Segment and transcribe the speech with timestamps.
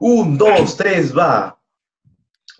[0.00, 1.60] Un, dos, tres, va.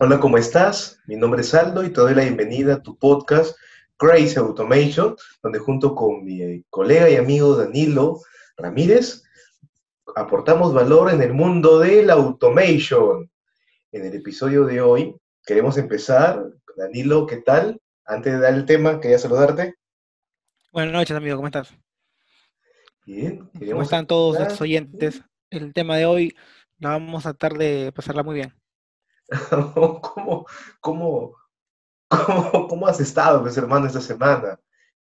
[0.00, 0.98] Hola, ¿cómo estás?
[1.06, 3.56] Mi nombre es Aldo y te doy la bienvenida a tu podcast
[3.96, 8.20] Crazy Automation, donde junto con mi colega y amigo Danilo
[8.56, 9.22] Ramírez
[10.16, 13.30] aportamos valor en el mundo del automation.
[13.92, 15.14] En el episodio de hoy
[15.46, 16.44] queremos empezar.
[16.76, 17.80] Danilo, ¿qué tal?
[18.04, 19.76] Antes de dar el tema, quería saludarte.
[20.72, 21.72] Buenas noches, amigo, ¿cómo estás?
[23.06, 23.48] Bien.
[23.56, 25.22] ¿Cómo están todos los oyentes?
[25.50, 26.36] El tema de hoy
[26.78, 28.54] la vamos a tratar de pasarla muy bien.
[30.02, 30.46] ¿Cómo,
[30.80, 31.36] cómo,
[32.08, 34.58] cómo, has estado, mis hermanos, esta semana?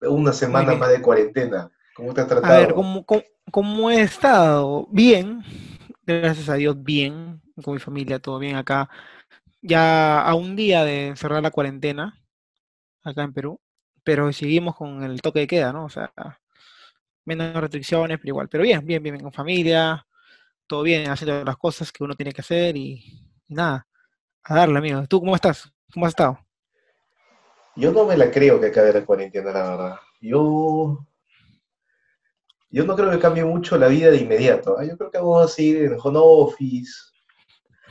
[0.02, 1.72] Una semana más de cuarentena.
[1.96, 2.54] ¿Cómo te has tratado?
[2.54, 3.06] A ver, ¿cómo,
[3.52, 4.88] cómo, he estado?
[4.92, 5.44] Bien,
[6.06, 8.90] gracias a Dios, bien, con mi familia, todo bien acá.
[9.62, 12.22] Ya a un día de cerrar la cuarentena,
[13.04, 13.62] acá en Perú,
[14.04, 15.86] pero seguimos con el toque de queda, ¿no?
[15.86, 16.12] O sea,
[17.26, 18.50] menos restricciones, pero igual.
[18.50, 20.06] Pero bien, bien, bien, con familia,
[20.68, 23.04] todo bien, haciendo las cosas que uno tiene que hacer y,
[23.48, 23.88] nada,
[24.44, 25.06] a darle, amigo.
[25.08, 25.72] ¿Tú cómo estás?
[25.94, 26.40] ¿Cómo has estado?
[27.76, 29.96] Yo no me la creo que acabe la cuarentena, la verdad.
[30.22, 31.06] Yo,
[32.70, 34.78] yo no creo que cambie mucho la vida de inmediato.
[34.78, 34.86] ¿ah?
[34.86, 36.92] Yo creo que vamos a seguir en home office,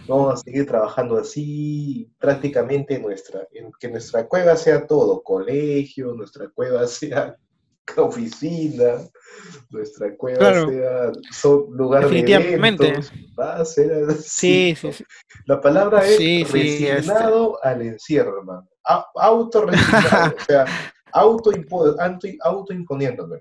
[0.06, 3.46] vamos a seguir trabajando así, prácticamente nuestra,
[3.78, 7.36] que nuestra cueva sea todo, colegio, nuestra cueva sea
[7.96, 8.98] oficina,
[9.70, 12.92] nuestra cueva sea lugar definitivamente.
[12.92, 13.00] de
[13.38, 14.74] va a ser así.
[14.74, 15.04] Sí, sí,
[15.46, 16.18] La palabra es
[16.50, 17.68] resignado este.
[17.68, 18.68] al encierro, hermano.
[18.84, 20.64] Auto resignado, o sea,
[21.12, 21.50] auto,
[22.42, 23.40] auto imponiéndome.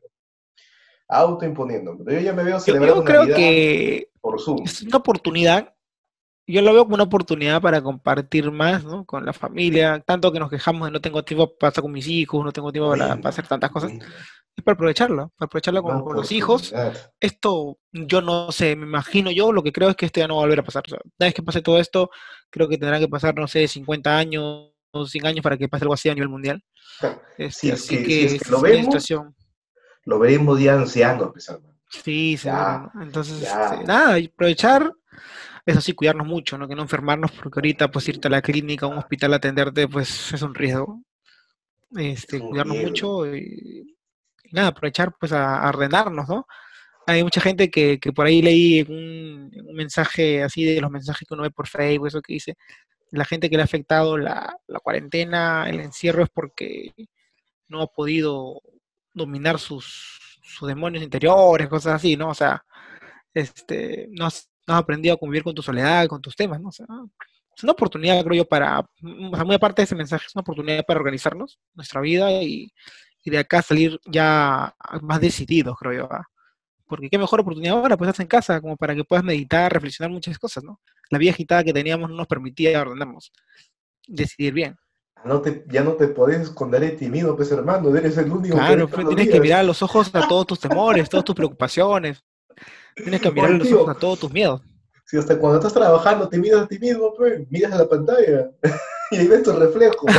[1.08, 2.14] Auto imponiéndome.
[2.14, 4.64] Yo ya me veo celebrando yo, creo que por Zoom.
[4.64, 5.74] Es una oportunidad
[6.52, 9.06] yo lo veo como una oportunidad para compartir más ¿no?
[9.06, 12.08] con la familia, tanto que nos quejamos de no tengo tiempo para estar con mis
[12.08, 16.32] hijos, no tengo tiempo para, hacer tantas cosas, es para aprovecharlo, para aprovecharlo con, los
[16.32, 16.74] hijos.
[17.20, 20.36] Esto, yo no sé, me imagino yo, lo que creo es que esto ya no
[20.36, 20.84] va a volver a pasar.
[20.90, 22.10] una vez que pase todo esto,
[22.50, 25.86] creo que tendrán que pasar, no sé, 50 años o 100 años para que pase
[25.86, 26.64] algo así a nivel mundial.
[27.38, 29.10] Este, así que, lo vemos,
[30.06, 31.60] lo veremos ya ancianos, empezar.
[31.90, 32.50] Sí, sí.
[33.02, 34.92] Entonces, este, nada, aprovechar
[35.66, 36.68] eso sí, cuidarnos mucho, ¿no?
[36.68, 39.88] Que no enfermarnos, porque ahorita pues irte a la clínica, a un hospital a atenderte,
[39.88, 41.04] pues es un riesgo.
[41.96, 43.96] Este, cuidarnos mucho y,
[44.52, 46.48] nada, aprovechar pues a, ordenarnos, ¿no?
[47.08, 51.28] Hay mucha gente que, que por ahí leí un, un, mensaje así de los mensajes
[51.28, 52.56] que uno ve por Facebook, eso que dice,
[53.12, 56.94] la gente que le ha afectado la, la cuarentena, el encierro es porque
[57.68, 58.62] no ha podido
[59.14, 62.30] dominar sus, sus demonios interiores, cosas así, ¿no?
[62.30, 62.64] O sea,
[63.34, 64.28] este, no,
[64.72, 66.70] has aprendido a convivir con tu soledad, con tus temas, ¿no?
[66.70, 66.86] O sea,
[67.56, 71.00] es una oportunidad, creo yo, para, muy aparte de ese mensaje, es una oportunidad para
[71.00, 72.72] organizarnos, nuestra vida y,
[73.24, 76.10] de acá salir ya más decididos, creo yo.
[76.88, 80.12] Porque qué mejor oportunidad ahora, pues estás en casa, como para que puedas meditar, reflexionar
[80.12, 80.80] muchas cosas, ¿no?
[81.10, 83.32] La vida agitada que teníamos no nos permitía ordenarnos,
[84.08, 84.76] decidir bien.
[85.24, 88.58] No te, ya no te podés esconder de ti mismo, pues hermano, eres el único.
[88.58, 92.24] Claro, pues, tienes que mirar a los ojos a todos tus temores, todas tus preocupaciones,
[92.96, 94.62] Tienes que mirar los ojos a todos tus miedos.
[95.06, 98.50] Si hasta cuando estás trabajando te miras a ti mismo, pues, miras a la pantalla
[99.12, 100.06] y ahí ves tu reflejo.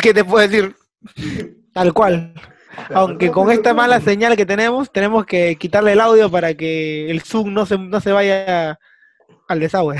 [0.00, 0.74] ¿Qué te puedo decir?
[1.72, 2.34] Tal cual.
[2.94, 7.22] Aunque con esta mala señal que tenemos, tenemos que quitarle el audio para que el
[7.22, 8.78] Zoom no se, no se vaya
[9.48, 9.96] al desagüe.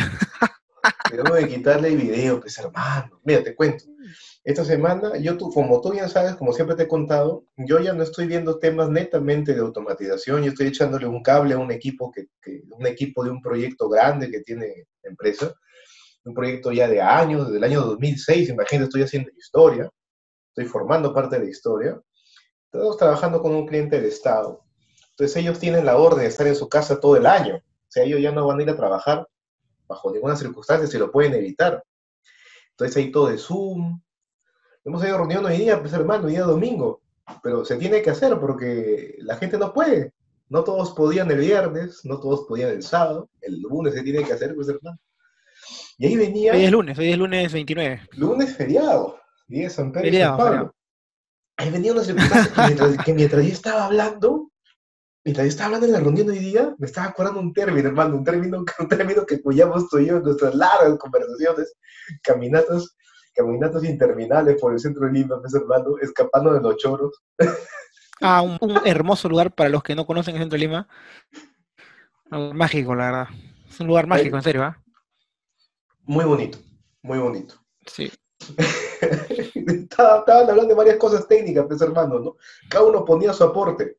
[1.11, 3.21] Tenemos que quitarle el video, pues hermano.
[3.25, 3.85] Mira, te cuento.
[4.45, 7.93] Esta semana, yo, tú, como tú ya sabes, como siempre te he contado, yo ya
[7.93, 12.11] no estoy viendo temas netamente de automatización, yo estoy echándole un cable a un equipo,
[12.11, 12.27] que,
[12.71, 15.55] un equipo de un proyecto grande que tiene la empresa,
[16.25, 19.89] un proyecto ya de años, desde el año 2006, imagínate, estoy haciendo historia,
[20.49, 22.01] estoy formando parte de la historia,
[22.65, 24.65] estamos trabajando con un cliente del Estado,
[25.11, 28.03] entonces ellos tienen la orden de estar en su casa todo el año, o sea,
[28.03, 29.25] ellos ya no van a ir a trabajar
[29.87, 31.85] bajo ninguna circunstancia si lo pueden evitar.
[32.71, 34.01] Entonces hay todo de Zoom,
[34.85, 37.01] hemos ido reunión hoy día, pues hermano, hoy día domingo,
[37.43, 40.13] pero se tiene que hacer porque la gente no puede.
[40.49, 44.35] No todos podían el viernes, no todos podían el sábado, el lunes se tiene que
[44.35, 44.99] hacer, pues hermano.
[45.97, 46.53] Y ahí venía...
[46.53, 48.09] Hoy es lunes, hoy es lunes 29.
[48.13, 50.75] Lunes feriado, día de San Pedro y San Pablo.
[51.57, 54.51] Ahí venía una circunstancia que mientras, que mientras yo estaba hablando,
[55.25, 58.17] mientras yo estaba hablando en la reunión hoy día, me estaba acordando un término, hermano,
[58.17, 61.73] un término, un término que cuidamos tú y yo en nuestras largas conversaciones,
[62.23, 62.95] caminatas,
[63.35, 67.23] caminatas interminables por el centro de Lima, pues, hermano, escapando de los choros.
[68.25, 70.87] Ah, un, hermoso lugar para los que no conocen el centro de Lima.
[72.31, 73.29] Mágico, la verdad.
[73.69, 74.81] Es un lugar mágico, en serio, ¿ah?
[76.05, 76.57] Muy bonito,
[77.03, 77.57] muy bonito.
[77.85, 78.13] Sí.
[79.01, 82.37] Estaban hablando de varias cosas técnicas, pues hermano, ¿no?
[82.71, 83.97] Cada uno ponía su aporte.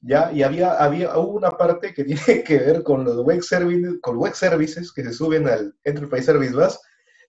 [0.00, 0.30] ¿ya?
[0.32, 4.34] Y había, había una parte que tiene que ver con los web services, con web
[4.34, 6.78] services que se suben al Enterprise Service Bus,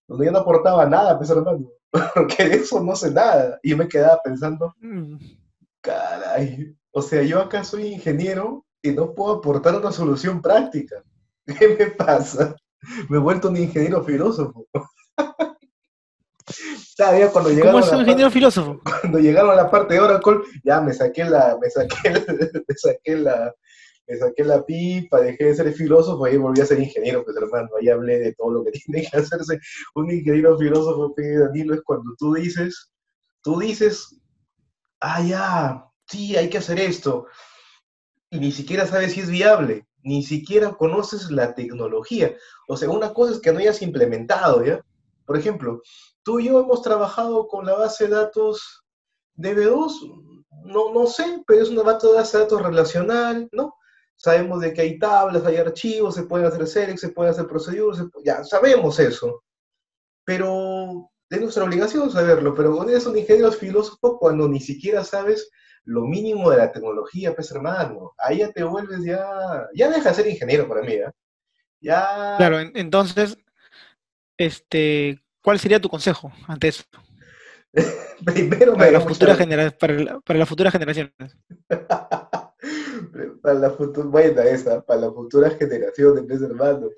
[0.07, 1.69] donde yo no aportaba nada, pues hermano,
[2.15, 3.59] porque de eso no sé nada.
[3.62, 5.18] Y me quedaba pensando, mm.
[5.81, 11.04] caray, o sea, yo acá soy ingeniero y no puedo aportar una solución práctica.
[11.45, 12.56] ¿Qué me pasa?
[13.09, 14.65] Me he vuelto un ingeniero filósofo.
[17.31, 18.81] cuando llegaron ¿Cómo es un ingeniero filósofo?
[18.83, 22.19] Cuando llegaron a la parte de Oracle, ya me saqué la, me saqué la,
[22.68, 23.53] me saqué la,
[24.07, 27.69] me saqué la pipa, dejé de ser filósofo y volví a ser ingeniero, pues hermano,
[27.80, 29.59] ahí hablé de todo lo que tiene que hacerse
[29.95, 32.92] un ingeniero filósofo, Danilo, es cuando tú dices,
[33.42, 34.19] tú dices,
[35.01, 37.27] ah, ya, sí, hay que hacer esto,
[38.30, 42.36] y ni siquiera sabes si es viable, ni siquiera conoces la tecnología.
[42.68, 44.83] O sea, una cosa es que no hayas implementado, ¿ya?
[45.25, 45.81] Por ejemplo,
[46.24, 48.86] tú y yo hemos trabajado con la base de datos
[49.38, 53.75] DB2, no, no sé, pero es una base de datos relacional, ¿no?
[54.18, 58.04] Sabemos de que hay tablas, hay archivos, se pueden hacer series, se pueden hacer proceduras,
[58.25, 59.44] ya sabemos eso.
[60.25, 65.50] Pero es nuestra obligación saberlo, pero eres un ingeniero filósofo cuando ni siquiera sabes
[65.84, 70.16] lo mínimo de la tecnología, pues hermano, ahí ya te vuelves ya, ya deja de
[70.16, 71.12] ser ingeniero para mí, ¿eh?
[71.80, 72.36] Ya...
[72.38, 73.38] Claro, entonces,
[74.38, 76.84] este, ¿cuál sería tu consejo ante eso?
[78.25, 79.38] Primero para, las futuras
[79.80, 81.13] para, para, las futuras generaciones.
[83.42, 86.90] para la buena esa, para las futuras generaciones, pues hermano.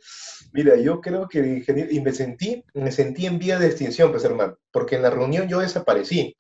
[0.54, 4.24] Mira, yo creo que ingeniero, y me sentí, me sentí en vía de extinción, pues
[4.24, 6.36] hermano, porque en la reunión yo desaparecí.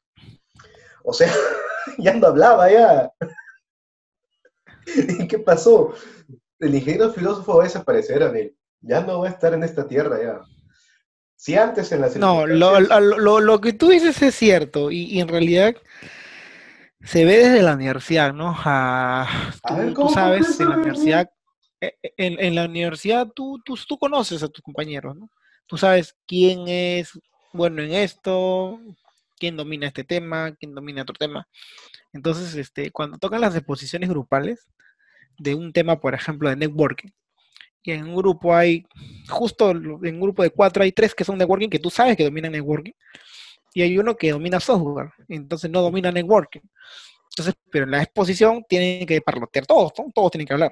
[1.04, 1.31] O sea,
[1.98, 3.12] ya no hablaba ya.
[5.20, 5.94] ¿Y qué pasó?
[6.60, 8.56] El ingeniero filósofo va a desaparecer, Anel.
[8.82, 10.42] Ya no va a estar en esta tierra ya.
[11.40, 15.74] Si antes en la No, lo, que tú dices es cierto, y, en realidad
[17.04, 18.56] se ve desde la universidad, ¿no?
[19.96, 21.30] tú, sabes, en la universidad,
[21.81, 25.30] e, e, en, la universidad tú, tú, tú conoces a tus compañeros, ¿no?
[25.66, 27.18] Tú sabes quién es
[27.54, 28.80] bueno en esto,
[29.38, 31.48] quién domina este tema, quién domina otro tema.
[32.12, 34.68] Entonces, este, cuando tocan las exposiciones grupales
[35.38, 37.10] de un tema, por ejemplo, de networking,
[37.81, 38.86] y en un grupo hay,
[39.30, 42.25] justo en un grupo de cuatro hay tres que son networking, que tú sabes que
[42.25, 42.92] dominan networking,
[43.74, 46.62] y hay uno que domina software, entonces no domina networking.
[47.31, 50.71] Entonces, pero en la exposición tienen que parlotear todos, todos tienen que hablar.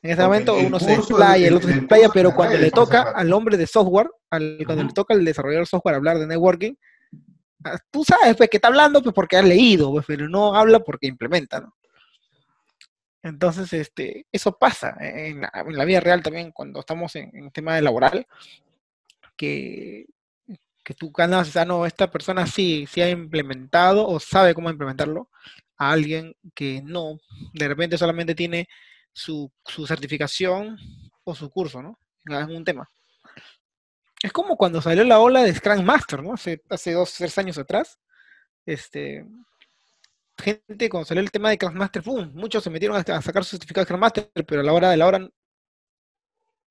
[0.00, 3.32] En ese momento uno se explaya, el, otro se explaya, pero cuando le toca al
[3.32, 6.74] hombre de software, al, cuando le toca al desarrollador de software hablar de networking,
[7.64, 10.80] Ah, tú sabes pues, que está hablando pues, porque ha leído, pues, pero no habla
[10.80, 11.74] porque implementa, ¿no?
[13.22, 17.82] Entonces, este, eso pasa en la, vida real también cuando estamos en, el tema de
[17.82, 18.26] laboral,
[19.36, 20.06] que,
[20.88, 25.28] que tú ganas, ah, no, esta persona sí, sí ha implementado o sabe cómo implementarlo,
[25.76, 27.18] a alguien que no,
[27.52, 28.70] de repente solamente tiene
[29.12, 30.78] su, su certificación
[31.24, 31.98] o su curso, ¿no?
[32.24, 32.90] En un tema.
[34.22, 36.32] Es como cuando salió la ola de Scrum Master, ¿no?
[36.32, 37.98] Hace, hace dos, tres años atrás.
[38.64, 39.26] Este,
[40.38, 42.32] gente, cuando salió el tema de Scrum Master, ¡pum!
[42.32, 44.96] muchos se metieron a, sacar su certificado de Scrum Master, pero a la hora de
[44.96, 45.28] la hora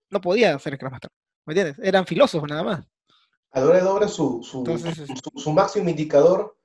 [0.09, 1.12] no podía hacer Scrum Master.
[1.45, 1.78] ¿Me entiendes?
[1.86, 2.96] Eran filósofos nada más.
[3.66, 4.64] Hora de hora su, su,
[5.35, 6.56] su, máximo indicador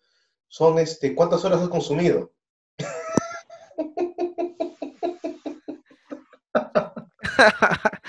[0.49, 2.32] son este, cuántas horas has consumido.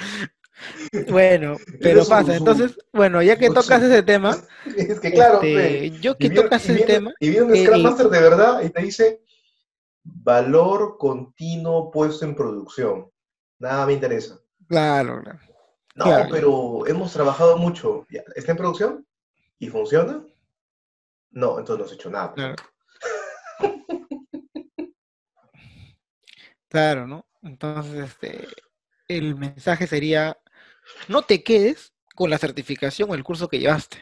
[1.09, 2.35] Bueno, pero pasa.
[2.35, 4.37] Entonces, bueno, ya que tocas ese tema.
[4.77, 7.13] Es que claro, este, yo que tocas ese tema.
[7.19, 9.21] Y viene un Scrum Master de verdad y te dice
[10.03, 13.09] valor continuo puesto en producción.
[13.59, 14.39] Nada me interesa.
[14.67, 15.39] Claro, claro.
[15.95, 18.07] No, pero hemos trabajado mucho.
[18.35, 19.07] ¿Está en producción?
[19.59, 20.25] ¿Y funciona?
[21.31, 22.33] No, entonces no has hecho nada.
[22.33, 22.55] Claro.
[26.69, 27.25] claro, ¿no?
[27.43, 28.47] Entonces, este,
[29.07, 30.37] el mensaje sería
[31.07, 33.97] no te quedes con la certificación o el curso que llevaste.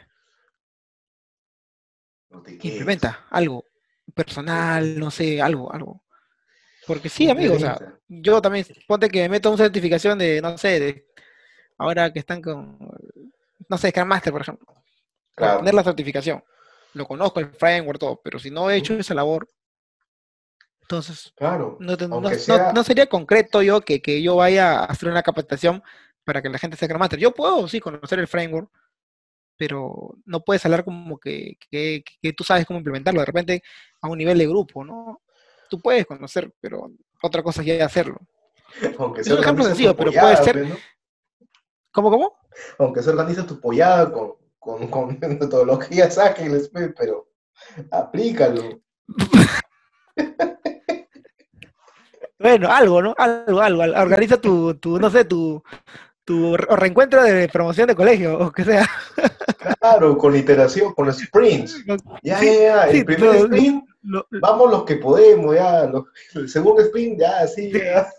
[2.62, 3.65] Implementa algo
[4.13, 6.03] personal, no sé, algo, algo.
[6.88, 10.57] Porque sí, amigo, o sea, yo también, ponte que me meto una certificación de, no
[10.57, 11.07] sé, de,
[11.81, 12.77] ahora que están con,
[13.67, 14.67] no sé, Scrum Master, por ejemplo.
[15.35, 16.43] Para tener la certificación.
[16.93, 19.47] Lo conozco, el framework, todo, pero si no he hecho esa labor,
[20.81, 21.95] entonces, claro, no,
[22.73, 25.81] no, sería concreto yo que, que, yo vaya a hacer una capacitación
[26.25, 27.17] para que la gente sea Master.
[27.17, 28.69] Yo puedo, sí, conocer el framework,
[29.57, 33.63] pero no puedes hablar como que, que, tú sabes cómo implementarlo de repente
[34.01, 35.21] a un nivel de grupo, ¿no?
[35.69, 38.19] Tú puedes conocer, pero otra cosa es ya hacerlo.
[39.00, 40.77] Aunque es un ejemplo sencillo, pero puede ser...
[41.91, 42.38] ¿Cómo, cómo?
[42.79, 47.27] Aunque se organiza tu pollada con, con, con metodologías ágiles, pero
[47.91, 48.81] aplícalo.
[52.39, 53.13] Bueno, algo, ¿no?
[53.17, 53.83] Algo, algo.
[53.83, 55.63] Organiza tu, tu no sé, tu,
[56.25, 58.89] tu reencuentro de promoción de colegio, o que sea.
[59.79, 61.83] Claro, con iteración, con sprints.
[62.24, 62.83] Ya, ya, ya.
[62.86, 63.86] El primer sprint,
[64.41, 65.91] vamos los que podemos, ya.
[66.33, 67.79] el segundo sprint, ya, sí, ya.
[67.79, 68.12] Ya,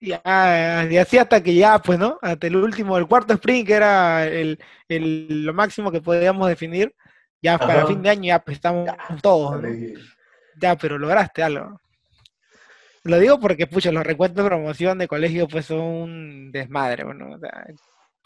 [0.00, 2.18] y así hasta que ya, pues, ¿no?
[2.20, 4.58] Hasta el último, el cuarto sprint, que era el,
[4.88, 6.94] el lo máximo que podíamos definir,
[7.40, 8.88] ya para fin de año ya pues estamos
[9.22, 9.68] todos, ¿no?
[10.60, 11.80] Ya, pero lograste algo.
[13.02, 17.34] Lo digo porque, pucha, los recuentos de promoción de colegio pues son un desmadre, bueno,
[17.34, 17.66] o sea,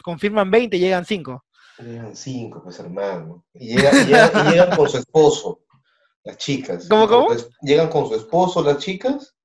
[0.01, 1.45] confirman 20 y llegan 5.
[1.79, 3.45] Llegan 5, pues hermano.
[3.53, 5.61] Y llegan, con su esposo,
[6.23, 6.87] las chicas.
[6.89, 7.29] ¿Cómo, cómo?
[7.61, 9.35] Llegan con su esposo las chicas.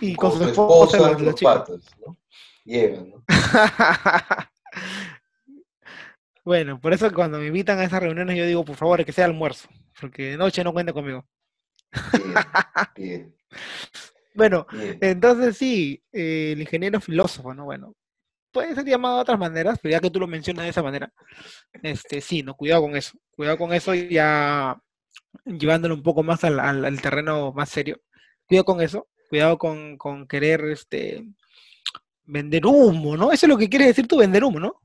[0.00, 2.16] Y con, su, esposa, los patas, ¿no?
[2.64, 3.24] Llegan, ¿no?
[6.44, 9.24] bueno, por eso cuando me invitan a esas reuniones yo digo, por favor, que sea
[9.24, 9.68] almuerzo,
[10.00, 11.26] porque de noche no cuenta conmigo.
[12.12, 12.34] Bien,
[12.96, 13.34] bien.
[14.34, 14.68] Bueno,
[15.00, 17.64] entonces sí, eh, el ingeniero filósofo, ¿no?
[17.64, 17.96] Bueno,
[18.52, 21.12] puede ser llamado de otras maneras, pero ya que tú lo mencionas de esa manera,
[21.82, 24.80] este, sí, no, cuidado con eso, cuidado con eso y ya
[25.44, 28.00] llevándolo un poco más al, terreno más serio,
[28.46, 31.24] cuidado con eso, cuidado con, querer, este,
[32.24, 33.32] vender humo, ¿no?
[33.32, 34.80] Eso es lo que quiere decir tú, vender humo, ¿no?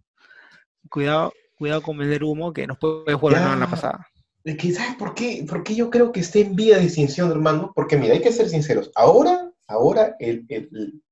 [0.90, 4.08] Cuidado, cuidado con vender humo, que nos puede jugar en la pasada.
[4.46, 5.46] ¿Sabes por qué?
[5.48, 7.72] Porque yo creo que está en vía de distinción, hermano.
[7.74, 8.92] Porque mira, hay que ser sinceros.
[8.94, 10.46] Ahora, ahora el,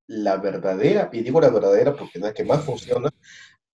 [0.08, 3.10] la verdadera, y digo la verdadera porque es la que más funciona,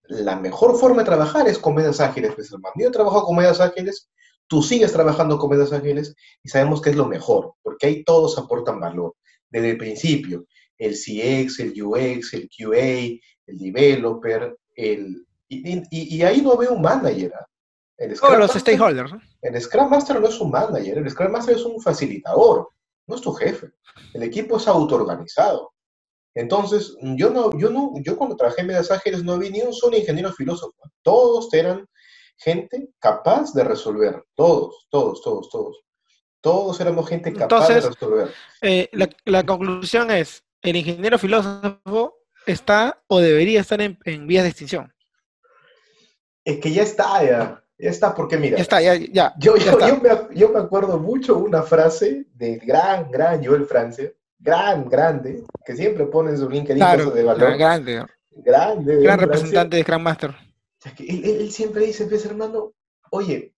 [0.03, 2.75] la mejor forma de trabajar es con medias ágiles, pues, hermano.
[2.77, 4.09] Yo trabajo con medias ágiles,
[4.45, 8.37] tú sigues trabajando con medias ágiles y sabemos que es lo mejor, porque ahí todos
[8.37, 9.15] aportan valor.
[9.49, 10.45] Desde el principio,
[10.77, 15.25] el CX, el UX, el QA, el developer, el...
[15.49, 17.33] Y, y ahí no veo un manager.
[17.33, 17.47] ¿ah?
[17.97, 19.11] El Scrum los stakeholders.
[19.41, 22.69] El Scrum Master no es un manager, el Scrum Master es un facilitador,
[23.07, 23.71] no es tu jefe.
[24.13, 25.73] El equipo es autoorganizado.
[26.35, 29.73] Entonces, yo no, yo no, yo cuando trabajé en medias ágiles no vi ni un
[29.73, 30.75] solo ingeniero filósofo.
[31.01, 31.87] Todos eran
[32.37, 34.23] gente capaz de resolver.
[34.35, 35.79] Todos, todos, todos, todos.
[36.41, 38.29] Todos éramos gente capaz de resolver.
[38.61, 38.89] Eh,
[39.25, 44.93] la, conclusión es, el ingeniero filósofo está o debería estar en, en vías de extinción.
[46.45, 47.63] Es que ya está, ya.
[47.79, 48.57] Ya está, porque mira.
[48.57, 49.33] Ya está, ya, ya.
[49.37, 54.89] Yo, yo, me, yo, me, acuerdo mucho una frase del gran, gran Joel Francia, gran,
[54.89, 57.55] grande, que siempre pone en su LinkedIn claro, de valor.
[57.57, 58.05] Grande.
[58.31, 59.01] Grande.
[59.01, 60.35] Gran representante de Scrum Master.
[60.99, 62.73] él, él, siempre dice, pues hermano,
[63.11, 63.53] oye,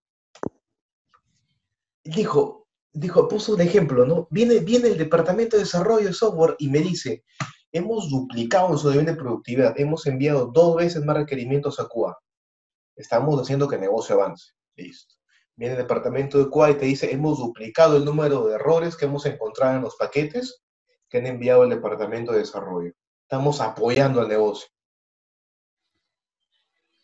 [2.04, 2.59] dijo,
[2.92, 4.28] dijo, puso un ejemplo, ¿no?
[4.30, 7.24] Viene, viene el departamento de desarrollo de software y me dice,
[7.72, 12.18] hemos duplicado nuestro nivel de productividad, hemos enviado dos veces más requerimientos a Cuba
[13.00, 14.52] estamos haciendo que el negocio avance.
[14.76, 15.14] Listo.
[15.56, 19.06] Viene el departamento de QA y te dice, hemos duplicado el número de errores que
[19.06, 20.62] hemos encontrado en los paquetes
[21.08, 22.92] que han enviado el departamento de desarrollo.
[23.22, 24.68] Estamos apoyando al negocio.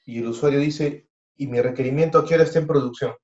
[0.04, 3.14] Y el usuario dice, ¿y mi requerimiento a qué hora está en producción?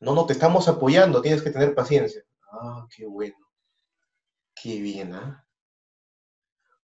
[0.00, 2.22] No, no, te estamos apoyando, tienes que tener paciencia.
[2.52, 3.36] Ah, qué bueno.
[4.54, 5.46] Qué bien, ¿ah?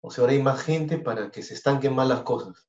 [0.00, 2.68] O sea, ahora hay más gente para que se estanquen mal las cosas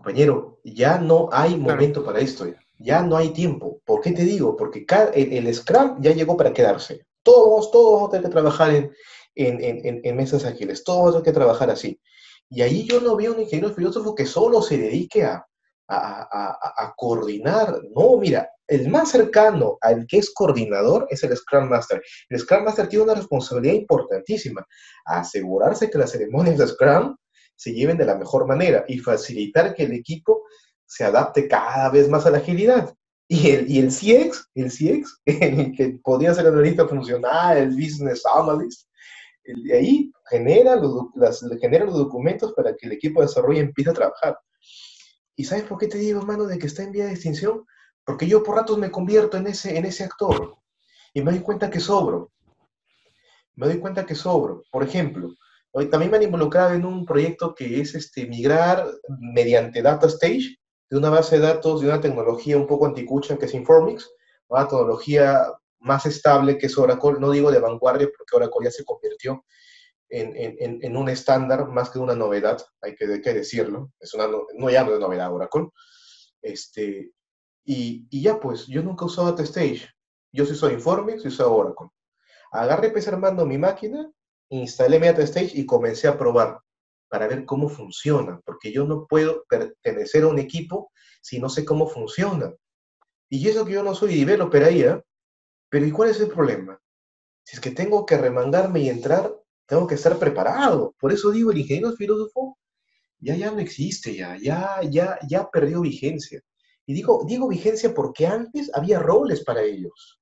[0.00, 2.46] compañero, ya no hay momento para esto,
[2.78, 3.02] ya.
[3.02, 3.82] no hay tiempo.
[3.84, 4.56] ¿Por qué te digo?
[4.56, 7.06] Porque el, Scrum ya llegó para quedarse.
[7.22, 8.90] Todos, todos vamos a tener que trabajar en,
[9.34, 12.00] en, mesas ágiles, todos vamos a tener que trabajar así.
[12.48, 15.46] Y ahí yo no veo un ingeniero filósofo que solo se dedique a,
[15.90, 17.80] a, coordinar.
[17.94, 22.02] No, mira, el más cercano al que es coordinador es el Scrum Master.
[22.28, 24.66] El Scrum Master tiene una responsabilidad importantísima,
[25.04, 27.16] asegurarse que las ceremonias de Scrum
[27.56, 30.44] se lleven de la mejor manera y facilitar que el equipo
[30.86, 32.94] se adapte cada vez más a la agilidad.
[33.28, 38.22] Y el, y el CX, el CX, el que podría ser analista funcional, el business
[38.26, 38.88] analyst,
[39.44, 41.06] de ahí genera los,
[41.60, 44.38] genera los documentos para que el equipo de desarrollo empiece a trabajar.
[45.40, 47.64] ¿Y sabes por qué te digo, hermano, de que está en vía de extinción?
[48.04, 50.58] Porque yo por ratos me convierto en ese, en ese actor
[51.14, 52.30] y me doy cuenta que sobro.
[53.54, 54.62] Me doy cuenta que sobro.
[54.70, 55.30] Por ejemplo,
[55.72, 60.58] Hoy también me han involucrado en un proyecto que es este, migrar mediante Data Stage
[60.90, 64.10] de una base de datos de una tecnología un poco anticucha que es Informix
[64.48, 65.46] una tecnología
[65.78, 69.44] más estable que es Oracle, no digo de vanguardia porque Oracle ya se convirtió
[70.10, 74.26] en, en, en un estándar más que una novedad, hay que, que decirlo, es una,
[74.26, 75.68] no ya no es novedad Oracle.
[76.42, 77.12] Este,
[77.64, 79.36] y, y, ya pues, yo nunca he usado
[80.32, 81.88] yo sí soy Informix y uso Oracle.
[82.52, 84.10] Agarré pues armando mi máquina
[84.50, 86.60] instalé MetaStage y comencé a probar
[87.08, 91.64] para ver cómo funciona, porque yo no puedo pertenecer a un equipo si no sé
[91.64, 92.52] cómo funciona.
[93.28, 95.02] Y eso que yo no soy developer ahí, ¿eh?
[95.68, 96.80] pero ¿y cuál es el problema?
[97.44, 99.34] Si es que tengo que remangarme y entrar,
[99.70, 100.96] tengo que estar preparado.
[100.98, 102.58] Por eso digo, el ingeniero filósofo
[103.20, 106.42] ya, ya no existe, ya, ya, ya, ya perdió vigencia.
[106.86, 110.18] Y digo, digo vigencia porque antes había roles para ellos.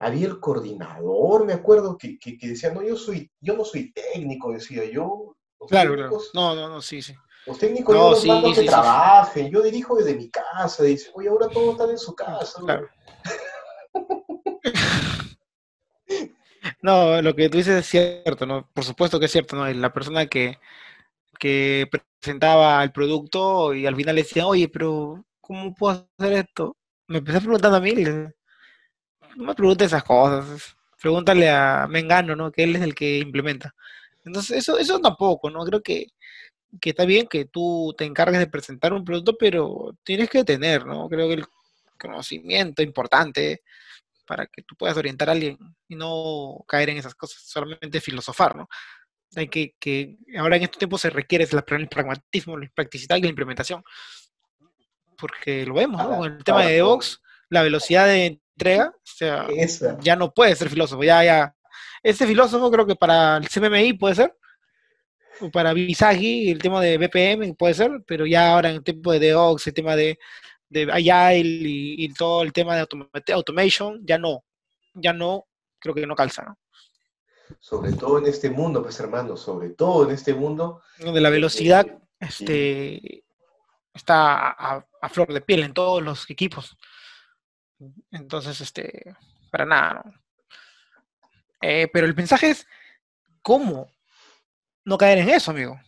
[0.00, 4.52] Había el coordinador, me acuerdo, que, que, decía, no, yo, soy, yo no soy técnico,
[4.52, 5.34] decía yo.
[5.66, 6.18] claro, claro.
[6.34, 7.14] No, no, no, sí, sí.
[7.46, 11.48] Los técnicos no, yo los que trabajen, yo dirijo desde mi casa, dice, oye, ahora
[11.48, 12.60] todos están en su casa.
[12.60, 12.86] Claro.
[16.82, 18.68] No, lo que tú dices es cierto, ¿no?
[18.72, 19.66] Por supuesto que es cierto, ¿no?
[19.72, 20.58] La persona que,
[21.38, 21.88] que
[22.20, 26.76] presentaba el producto y al final le decía, oye, pero ¿cómo puedo hacer esto?
[27.06, 32.50] Me empecé preguntando a mí, no me preguntes esas cosas, pregúntale a Mengano, ¿no?
[32.52, 33.74] Que él es el que implementa.
[34.24, 35.64] Entonces, eso, eso tampoco, ¿no?
[35.64, 36.08] Creo que,
[36.80, 40.86] que está bien que tú te encargues de presentar un producto, pero tienes que tener,
[40.86, 41.08] ¿no?
[41.08, 41.46] Creo que el
[41.98, 43.62] conocimiento importante
[44.28, 45.58] para que tú puedas orientar a alguien
[45.88, 48.68] y no caer en esas cosas, solamente filosofar, ¿no?
[49.34, 53.28] Hay que, que ahora en estos tiempos se requiere el pragmatismo, la practicidad y la
[53.28, 53.82] implementación.
[55.16, 56.18] Porque lo vemos, ¿no?
[56.18, 59.46] Con el tema de DevOps, la velocidad de entrega, o sea,
[60.00, 61.54] ya no puede ser filósofo, ya, ya.
[62.02, 64.36] Ese filósofo creo que para el CMMI puede ser,
[65.40, 69.12] o para Visagi, el tema de BPM puede ser, pero ya ahora en el tiempo
[69.12, 70.18] de DevOps, el tema de,
[70.68, 74.44] de Agile y, todo el tema de automation, ya no,
[74.94, 75.46] ya no,
[75.78, 76.58] creo que no calza, ¿no?
[77.60, 80.82] Sobre todo en este mundo, pues hermano, sobre todo en este mundo.
[80.98, 81.86] Donde la velocidad
[82.20, 83.24] este,
[83.94, 86.76] está a, flor de piel en todos los equipos.
[88.10, 89.16] Entonces, este,
[89.50, 90.12] para nada, ¿no?
[91.60, 92.66] Eh, pero el mensaje es,
[93.42, 93.90] ¿cómo
[94.84, 95.80] no caer en eso, amigo?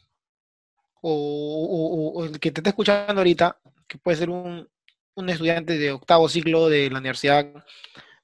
[1.02, 3.58] O, el que te está escuchando ahorita,
[3.90, 4.68] que puede ser un,
[5.16, 7.44] un estudiante de octavo ciclo de la universidad,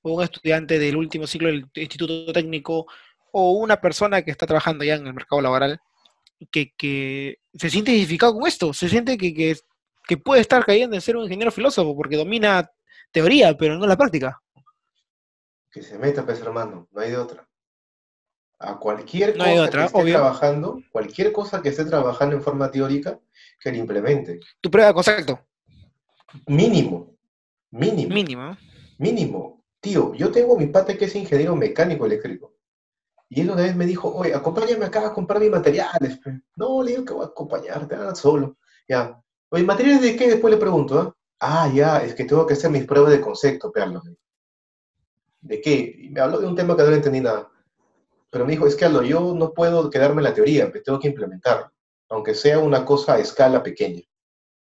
[0.02, 2.86] o un estudiante del último ciclo del instituto técnico,
[3.32, 5.80] o una persona que está trabajando ya en el mercado laboral,
[6.52, 9.56] que, que se siente identificado con esto, se siente que, que,
[10.06, 12.70] que puede estar cayendo en ser un ingeniero filósofo, porque domina
[13.10, 14.40] teoría, pero no la práctica.
[15.72, 17.48] Que se meta, pues hermano, no hay de otra.
[18.58, 23.18] A cualquier cosa que esté trabajando, cualquier cosa que esté trabajando en forma teórica,
[23.60, 24.40] que la implemente.
[24.60, 25.46] Tu prueba de concepto.
[26.46, 27.16] Mínimo.
[27.70, 28.14] Mínimo.
[28.14, 28.56] Mínimo.
[28.98, 29.64] Mínimo.
[29.80, 32.54] Tío, yo tengo mi pata que es ingeniero mecánico eléctrico.
[33.28, 36.20] Y él una vez me dijo, oye, acompáñame acá a comprar mis materiales.
[36.56, 38.56] No, le digo que voy a acompañarte, nada solo.
[38.88, 39.20] Ya.
[39.50, 40.28] Oye, ¿materiales de qué?
[40.28, 41.16] Después le pregunto, ¿ah?
[41.38, 44.02] Ah, ya, es que tengo que hacer mis pruebas de concepto, Carlos.
[45.40, 45.94] ¿De qué?
[45.98, 47.50] Y me habló de un tema que no le entendí nada.
[48.30, 50.98] Pero me dijo, es que Aldo, yo no puedo quedarme en la teoría, me tengo
[50.98, 51.70] que implementar,
[52.08, 54.02] aunque sea una cosa a escala pequeña.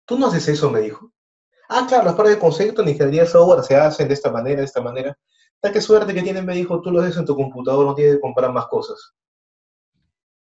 [0.07, 0.71] ¿Tú no haces eso?
[0.71, 1.14] me dijo.
[1.69, 4.59] Ah, claro, las pruebas de concepto en ingeniería de software se hacen de esta manera,
[4.59, 5.17] de esta manera.
[5.61, 8.17] ¿Ta qué suerte que tienen, me dijo, tú lo haces en tu computador, no tienes
[8.17, 9.15] que comprar más cosas.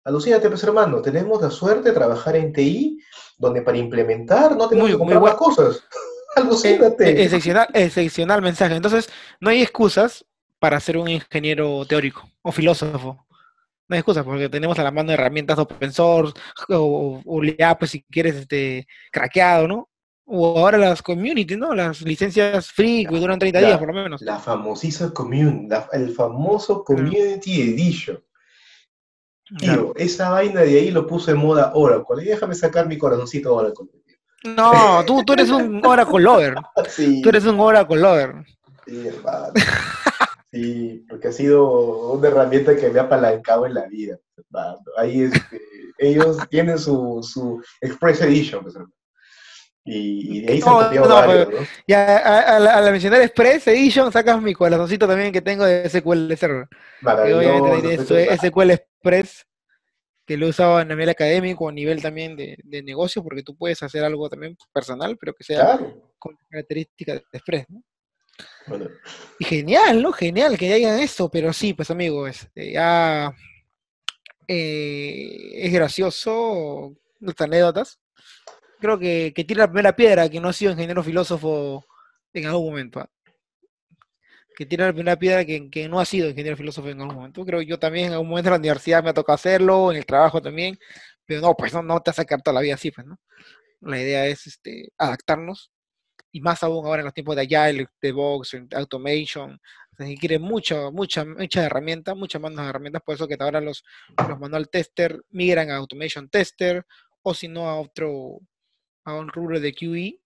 [0.04, 3.00] Alucínate, pues hermano, tenemos la suerte de trabajar en TI,
[3.38, 5.84] donde para implementar no tenemos que comprar más cosas.
[6.36, 7.10] Alucínate.
[7.10, 8.76] E-, excepcional, excepcional mensaje.
[8.76, 10.26] Entonces, no hay excusas
[10.60, 13.26] para ser un ingeniero teórico o filósofo.
[13.90, 16.34] No hay excusas, porque tenemos a la mano herramientas open source,
[16.70, 17.42] o, o,
[17.80, 19.90] pues si quieres, este, craqueado, ¿no?
[20.30, 21.74] O ahora las community, ¿no?
[21.74, 24.22] Las licencias free que duran 30 días por lo menos.
[24.22, 28.22] La famosísima community, el famoso Community Edition.
[29.58, 32.24] Tío, esa vaina de ahí lo puse en moda Oracle.
[32.24, 33.86] Y déjame sacar mi corazoncito Oracle.
[34.44, 36.56] No, tú, tú eres un Oracle lover.
[36.90, 37.22] Sí.
[37.22, 38.36] Tú eres un Oracle lover.
[38.86, 39.54] Sí, hermano.
[40.52, 44.18] Sí, porque ha sido una herramienta que me ha apalancado en la vida.
[44.98, 45.34] Ahí es,
[45.98, 48.76] ellos tienen su, su Express Edition, pues,
[49.88, 51.68] y, de ahí se han copiado varios, ¿no?
[51.88, 56.68] Ya, a, la, mencionar Express Edition sacas mi corazoncito también que tengo de SQL Server.
[57.02, 58.16] Maravilloso.
[58.16, 59.46] SQL Express
[60.26, 63.56] que lo he usado a nivel académico, a nivel también de, de, negocio, porque tú
[63.56, 65.80] puedes hacer algo también personal, pero que sea
[66.20, 67.82] con características de Express, ¿no?
[69.40, 70.12] Y genial, ¿no?
[70.12, 73.34] Genial que hagan esto, pero sí, pues amigo, este, ya
[74.48, 78.00] eh, es gracioso nuestras anécdotas.
[78.80, 81.86] Creo que, que tiene la primera piedra que no ha sido ingeniero filósofo
[82.34, 83.00] en algún momento.
[83.00, 83.10] ¿ah?
[84.56, 87.46] Que tiene la primera piedra que, que, no ha sido ingeniero filósofo en algún momento.
[87.46, 90.06] Creo yo también en algún momento en la universidad me ha tocado hacerlo, en el
[90.06, 90.78] trabajo también,
[91.26, 93.20] pero no, pues no, no te vas a sacar toda la vida así, pues, ¿no?
[93.82, 95.72] La idea es este, adaptarnos
[96.32, 99.60] y más aún ahora en los tiempos de Agile, de Vox, Automation,
[99.98, 103.84] se requiere mucha, mucha, mucha herramienta, muchas más herramientas, por eso que ahora los,
[104.30, 106.86] los manual tester migran a Automation Tester,
[107.24, 108.40] o si no a otro,
[109.08, 110.20] a un rubro de QE,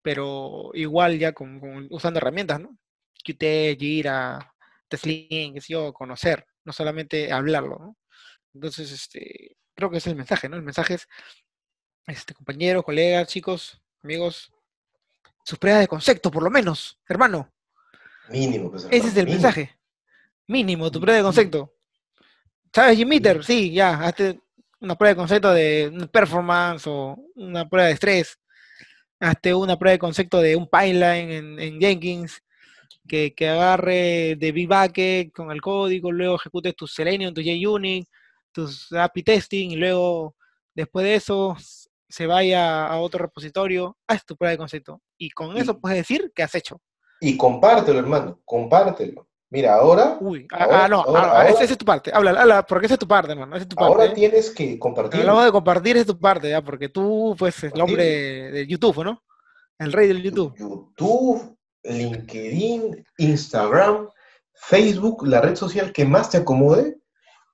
[0.00, 2.78] pero igual ya con, usando herramientas, ¿no?
[3.24, 4.54] Qt, Jira,
[4.88, 7.96] test link, yo, conocer, no solamente hablarlo, ¿no?
[8.54, 10.56] Entonces, este, creo que ese es el mensaje, ¿no?
[10.56, 11.08] El mensaje es,
[12.06, 14.52] este, compañeros, colegas, chicos, amigos,
[15.44, 17.52] sus pruebas de concepto, por lo menos, hermano.
[18.28, 19.76] Mínimo, pues, Ese es el mensaje.
[20.46, 21.74] Mínimo, tu prueba de concepto.
[22.72, 23.42] ¿Sabes, Jimiter?
[23.44, 24.41] Sí, ya, hazte
[24.82, 28.38] una prueba de concepto de performance o una prueba de estrés.
[29.20, 32.42] Hazte una prueba de concepto de un pipeline en, Jenkins
[33.06, 38.08] que, agarre de Big con el código, luego ejecutes tu Selenium, tu JUnit,
[38.50, 40.34] tus API testing y luego
[40.74, 41.56] después de eso
[42.08, 45.00] se vaya a otro repositorio, haz tu prueba de concepto.
[45.16, 46.80] Y con eso puedes decir que has hecho.
[47.20, 49.28] Y compártelo, hermano, compártelo.
[49.52, 50.16] Mira, ahora.
[50.18, 52.10] Uy, ah, ah no, ahora, esa, es tu parte.
[52.10, 53.54] Habla, habla, porque esa es tu parte, hermano.
[53.54, 53.92] es tu parte.
[53.92, 55.20] Ahora tienes que compartir.
[55.20, 59.22] Hablamos de compartir, es tu parte, ya, porque tú, pues, el hombre de YouTube, ¿no?
[59.78, 60.54] El rey del YouTube.
[60.56, 64.08] YouTube, LinkedIn, Instagram,
[64.54, 66.96] Facebook, la red social que más te acomode.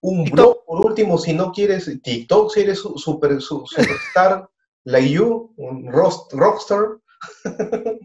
[0.00, 4.48] Un blog, por último, si no quieres, TikTok, si eres super, superstar,
[4.84, 7.00] like you, un rockstar.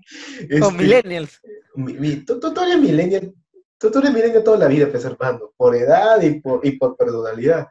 [0.49, 1.39] este, millennials.
[2.25, 3.32] tú, eres millennial
[3.91, 7.67] Tú, eres millennial toda la vida, pues, hermano, por edad y por, y por personalidad.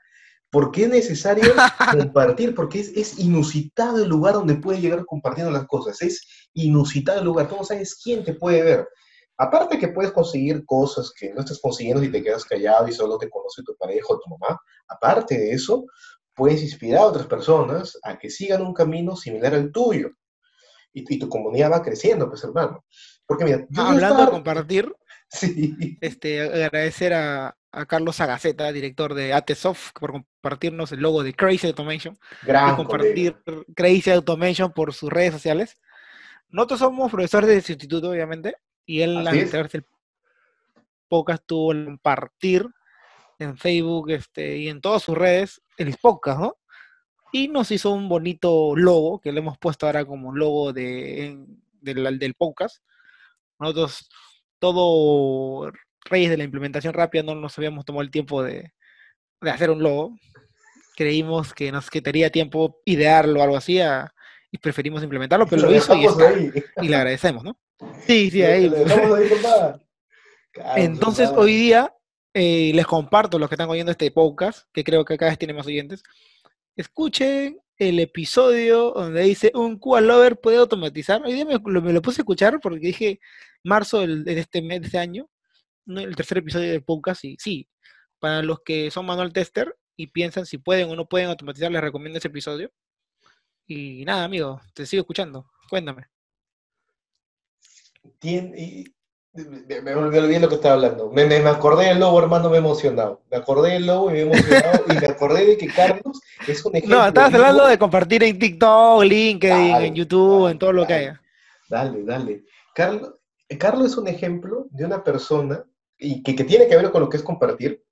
[0.50, 1.44] Porque es necesario
[1.92, 6.00] compartir, porque es, es, inusitado el lugar donde puedes llegar compartiendo las cosas.
[6.02, 7.48] Es inusitado el lugar.
[7.48, 8.88] Tú no sabes quién te puede ver.
[9.38, 13.18] Aparte que puedes conseguir cosas que no estás consiguiendo si te quedas callado y solo
[13.18, 14.60] te conoce tu pareja o tu mamá.
[14.88, 15.86] Aparte de eso,
[16.34, 20.10] puedes inspirar a otras personas a que sigan un camino similar al tuyo.
[20.94, 22.84] Y, tu comunidad va creciendo, pues hermano.
[23.26, 24.94] Porque mira, hablando de compartir,
[25.40, 25.96] Sí.
[26.00, 27.56] Este, agradecer a,
[27.88, 32.18] Carlos Agaceta, director de ATSoft, por compartirnos el logo de Crazy Automation.
[32.42, 33.42] Gran y compartir
[33.74, 35.78] Crazy Automation por sus redes sociales.
[36.50, 39.86] Nosotros somos profesores de instituto, obviamente, y él, al integrarse el
[41.08, 42.66] podcast, tuvo que compartir
[43.38, 46.56] en Facebook este, y en todas sus redes el podcast, ¿no?
[47.32, 51.38] Y nos hizo un bonito logo, que le hemos puesto ahora como logo de,
[51.80, 52.84] del, del podcast.
[53.58, 54.10] Nosotros
[54.62, 55.72] todo
[56.04, 58.72] reyes de la implementación rápida, no nos habíamos tomado el tiempo de,
[59.40, 60.16] hacer un logo.
[60.94, 63.80] Creímos que nos quitaría tiempo idearlo o algo así
[64.52, 66.06] y preferimos implementarlo, pero lo, hizo y,
[66.80, 67.58] y le agradecemos, ¿no?
[68.06, 68.72] Sí, sí, ahí.
[70.76, 71.92] Entonces, hoy día
[72.32, 75.54] eh, les comparto los que están oyendo este podcast, que creo que cada vez tiene
[75.54, 76.04] más oyentes.
[76.76, 81.20] Escuchen el episodio donde dice un QA Lover puede automatizar.
[81.24, 83.20] Hoy día me, lo, puse a escuchar porque dije
[83.64, 85.28] marzo de este mes, de este año,
[85.86, 87.68] el tercer episodio del podcast, y sí,
[88.20, 91.82] para los que son manual tester y piensan si pueden o no pueden automatizar, les
[91.82, 92.70] recomiendo ese episodio.
[93.66, 95.50] Y nada, amigo, te sigo escuchando.
[95.68, 96.06] Cuéntame.
[98.20, 98.84] Tiene,
[99.34, 101.10] me, olvidé lo que estaba hablando.
[101.10, 103.22] Me, me, acordé del lobo, hermano, me he emocionado.
[103.30, 104.84] Me acordé del lobo y me he emocionado.
[104.88, 106.98] y me acordé de que Carlos es un ejemplo.
[106.98, 111.22] No, estabas hablando de compartir en TikTok, LinkedIn, en YouTube, en todo lo que haya.
[111.68, 112.44] Dale, dale.
[112.74, 113.14] Carlos,
[113.58, 115.64] Carlos es un ejemplo de una persona
[115.96, 117.82] y que, que tiene que ver con lo que es compartir,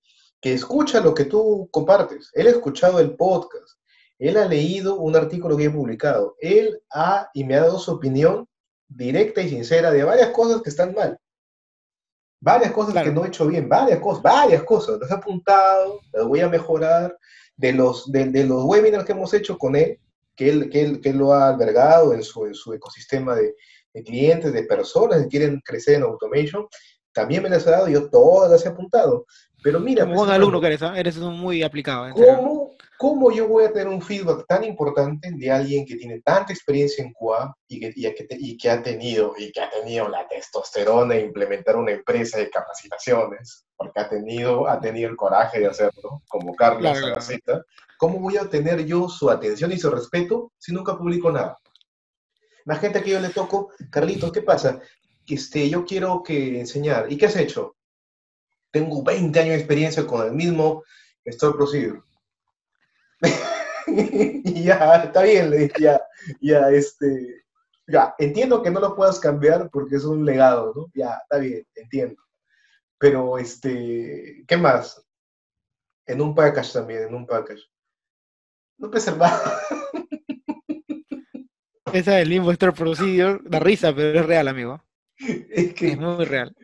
[0.41, 2.31] que escucha lo que tú compartes.
[2.35, 3.79] Él ha escuchado el podcast.
[4.19, 6.37] Él ha leído un artículo que he publicado.
[6.39, 8.47] Él ha y me ha dado su opinión
[8.89, 11.19] directa y sincera de varias cosas que están mal.
[12.41, 14.99] Varias cosas que no he hecho bien, varias cosas, varias cosas.
[14.99, 17.17] Las he apuntado, las voy a mejorar.
[17.57, 20.01] De los, de, los webinars que hemos hecho con él,
[20.35, 23.55] que él, que él, que lo ha albergado en su, en su ecosistema de,
[23.93, 26.67] de, clientes, de personas que quieren crecer en automation,
[27.13, 29.27] también me las ha dado, yo todas las he apuntado.
[29.63, 30.05] Pero mira.
[30.05, 30.93] Como buen alumno que eres, ¿eh?
[30.97, 32.15] eres muy aplicado.
[32.15, 32.71] ¿Cómo,
[33.01, 37.03] ¿Cómo yo voy a tener un feedback tan importante de alguien que tiene tanta experiencia
[37.03, 41.23] en QA y que, y que, ha tenido y que ha tenido la testosterona de
[41.23, 46.55] implementar una empresa de capacitaciones, porque ha tenido, ha tenido el coraje de hacerlo, como
[46.55, 47.65] Carlos claro,
[47.97, 51.57] ¿Cómo voy a tener yo su atención y su respeto si nunca publico nada?
[52.67, 54.79] La gente que yo le toco, Carlitos, ¿qué pasa?
[55.27, 57.11] Este, yo quiero que enseñar.
[57.11, 57.77] ¿Y qué has hecho?
[58.71, 60.85] Tengo 20 años de experiencia con el mismo
[61.25, 62.03] Store Procedure
[63.87, 66.01] y ya, está bien, le dije, ya,
[66.41, 67.45] ya, este,
[67.87, 70.87] ya, entiendo que no lo puedas cambiar porque es un legado, ¿no?
[70.95, 72.23] Ya, está bien, entiendo.
[72.99, 75.05] Pero, este, ¿qué más?
[76.07, 77.63] En un package también, en un package.
[78.79, 79.43] No ser más.
[81.93, 84.83] Esa del Limbo Store Procedure da risa, pero es real, amigo.
[85.51, 86.57] Es que es muy real.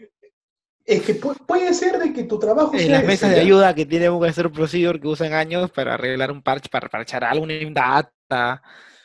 [0.86, 4.08] Es que puede ser de que tu trabajo en las mesas de ayuda que tiene
[4.08, 8.62] un hacer procedure que usan años para arreglar un parche, para parchar alguna data,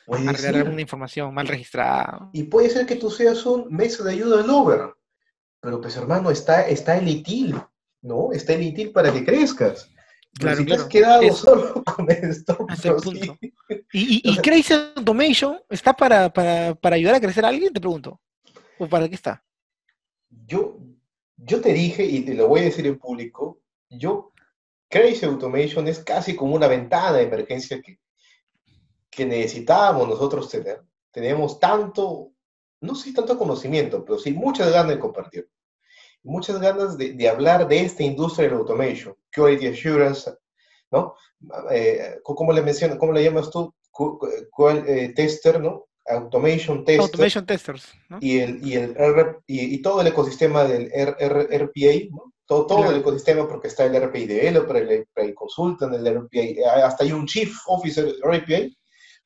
[0.08, 2.30] arreglar alguna información mal registrada.
[2.34, 4.94] Y puede ser que tú seas un mesa de ayuda lover.
[5.60, 7.56] Pero pues hermano, está, está el ITIL,
[8.04, 8.32] ¿no?
[8.32, 9.90] Está en ITIL para que crezcas.
[10.34, 12.58] Claro, si te has quedado solo con esto,
[13.92, 17.74] ¿Y, y, Crazy Automation está para, para, para, ayudar a crecer a alguien?
[17.74, 18.20] Te pregunto.
[18.78, 19.44] ¿O para qué está?
[20.30, 20.80] Yo,
[21.44, 24.32] yo te dije, y te lo voy a decir en público, yo,
[24.90, 28.00] Crazy Automation es casi como una ventana de emergencia que,
[29.10, 30.82] que necesitábamos nosotros tener.
[31.12, 32.32] Teníamos tanto,
[32.82, 35.50] no sé tanto conocimiento, pero sí muchas ganas de compartir
[36.24, 40.32] muchas ganas de, hablar de esta industria del automation, quality assurance,
[40.92, 41.16] ¿no?
[41.72, 43.74] Eh, ¿Cómo le mencionas, cómo le llamas tú?
[44.88, 45.88] Eh, tester, ¿no?
[46.08, 47.02] Automation tester.
[47.02, 48.18] Automation testers, ¿no?
[48.22, 48.96] Y, el, y, el
[49.48, 52.34] y, todo el ecosistema del RPA, ¿no?
[52.46, 57.04] Todo, todo el ecosistema, porque está el RPA developer, el RPA consultant, el RPA, hasta
[57.04, 58.68] hay un chief officer RPA.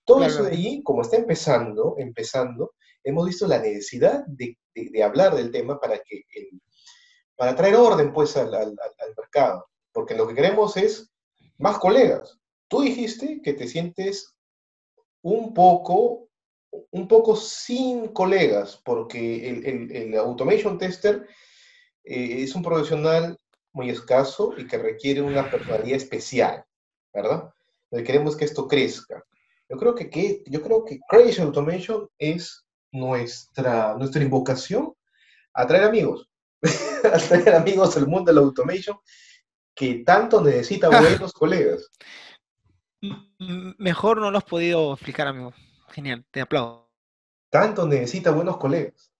[0.03, 5.03] Todo eso de allí, como está empezando, empezando, hemos visto la necesidad de, de, de
[5.03, 6.61] hablar del tema para que el,
[7.35, 8.75] para traer orden pues al, al,
[9.17, 11.11] mercado, porque lo que queremos es
[11.57, 12.39] más colegas.
[12.67, 14.35] Tú dijiste que te sientes
[15.21, 16.24] un poco,
[16.91, 21.27] un poco sin colegas, porque el, el, automation tester
[22.03, 23.37] eh, es un profesional
[23.73, 26.63] muy escaso y que requiere una personalidad especial,
[27.13, 27.51] ¿verdad?
[28.05, 29.23] queremos que esto crezca.
[29.69, 34.93] Yo creo que, que, yo creo que Crazy Automation es nuestra, nuestra invocación
[35.53, 36.29] a traer amigos
[37.13, 38.97] a tener amigos del mundo de la automation
[39.75, 41.89] que tanto necesita buenos colegas.
[43.77, 45.53] Mejor no lo has podido explicar, amigo.
[45.89, 46.89] Genial, te aplaudo.
[47.49, 49.15] Tanto necesita buenos colegas.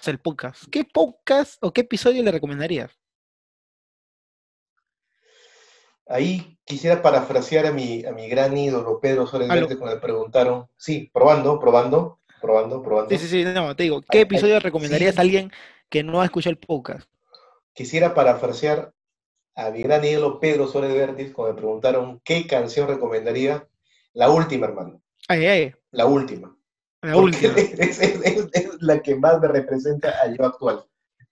[0.00, 0.64] Es el podcast.
[0.70, 2.92] ¿Qué podcast o qué episodio le recomendarías?
[6.06, 11.10] Ahí quisiera parafrasear a mi, a mi gran ídolo Pedro Soler cuando le preguntaron, sí,
[11.12, 13.10] probando, probando, probando, probando.
[13.10, 15.50] Sí, sí, sí, no, te digo, ¿qué episodio recomendarías a alguien
[15.90, 17.10] que no ha escuchado el podcast?
[17.74, 18.94] Quisiera parafrasear
[19.58, 23.66] a mi gran ídolo Pedro Suárez Vértiz cuando me preguntaron qué canción recomendaría.
[24.12, 25.02] La última, hermano.
[25.26, 25.74] Ay, ay.
[25.90, 26.56] La última.
[27.02, 27.54] La última.
[27.56, 28.00] Es,
[28.80, 30.84] la que más me representa a yo actual.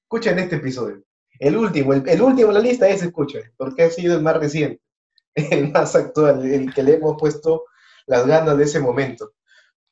[0.02, 1.04] Escuchen este episodio.
[1.38, 4.82] El último, el, último en la lista es escuchen, porque ha sido el más reciente,
[5.34, 7.64] el más actual, el que le hemos puesto
[8.06, 9.34] las ganas de ese momento.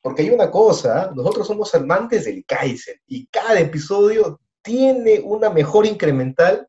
[0.00, 5.86] Porque hay una cosa, nosotros somos amantes del Kaizen y cada episodio tiene una mejor
[5.86, 6.66] incremental,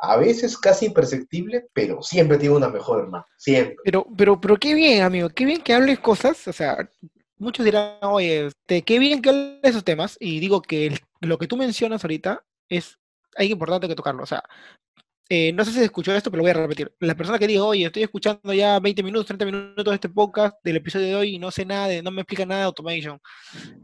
[0.00, 3.76] a veces casi imperceptible, pero siempre tiene una mejor, hermano, siempre.
[3.84, 6.90] Pero, pero, pero qué bien, amigo, qué bien que hables cosas, o sea,
[7.36, 11.46] muchos dirán, oye, este, qué bien que hables esos temas, y digo que lo que
[11.46, 12.98] tú mencionas ahorita es,
[13.36, 14.42] hay importante que tocarlo, o sea,
[15.32, 16.92] eh, no sé si escuchó esto, pero lo voy a repetir.
[16.98, 20.56] La persona que dijo, oye, estoy escuchando ya 20 minutos, 30 minutos de este podcast,
[20.64, 23.20] del episodio de hoy, y no sé nada, de, no me explica nada de automation.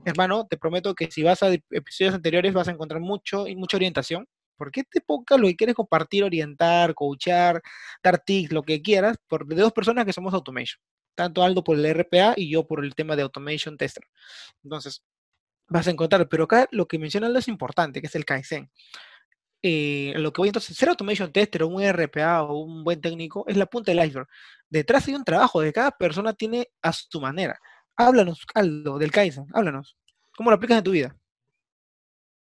[0.05, 3.77] Hermano, te prometo que si vas a episodios anteriores vas a encontrar mucho y mucha
[3.77, 4.27] orientación,
[4.57, 7.63] porque este podcast lo que quieres compartir, orientar, coachar,
[8.03, 10.81] dar tips, lo que quieras, por, de dos personas que somos automation.
[11.15, 14.05] Tanto Aldo por el RPA y yo por el tema de automation tester.
[14.63, 15.03] Entonces,
[15.69, 18.71] vas a encontrar, pero acá lo que menciona Aldo es importante, que es el Kaizen.
[19.63, 23.45] Eh, lo que voy entonces, ser automation tester o un RPA o un buen técnico
[23.49, 24.29] es la punta del iceberg.
[24.69, 27.59] Detrás hay un trabajo de cada persona tiene a su manera.
[27.97, 29.97] Háblanos, Aldo, del Kaizen, háblanos.
[30.37, 31.17] ¿Cómo lo aplicas en tu vida?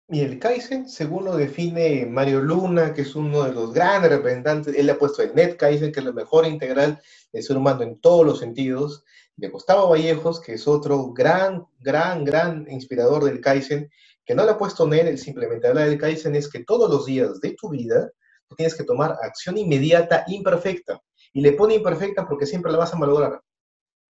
[0.10, 4.74] Y el Kaizen, según lo define Mario Luna, que es uno de los grandes representantes,
[4.74, 7.02] él le ha puesto el Net Kaizen, que es la mejor integral
[7.34, 9.04] del ser humano en todos los sentidos,
[9.36, 13.89] de Gustavo Vallejos, que es otro gran, gran, gran inspirador del Kaizen,
[14.26, 17.06] que no le ha puesto en él, simplemente habla del Kaizen, es que todos los
[17.06, 18.10] días de tu vida
[18.48, 21.02] tú tienes que tomar acción inmediata imperfecta.
[21.34, 23.41] Y le pone imperfecta porque siempre la vas a malograr.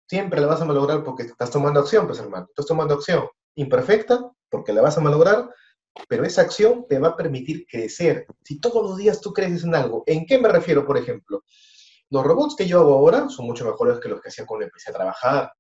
[0.08, 2.46] Siempre la vas a malograr porque estás tomando acción, pues hermano.
[2.48, 5.50] Estás tomando acción imperfecta porque la vas a malograr,
[6.08, 8.26] pero esa acción te va a permitir crecer.
[8.44, 11.44] Si todos los días tú creces en algo, ¿en qué me refiero, por ejemplo?
[12.10, 14.90] Los robots que yo hago ahora son mucho mejores que los que hacía cuando empecé
[14.90, 15.54] a trabajar.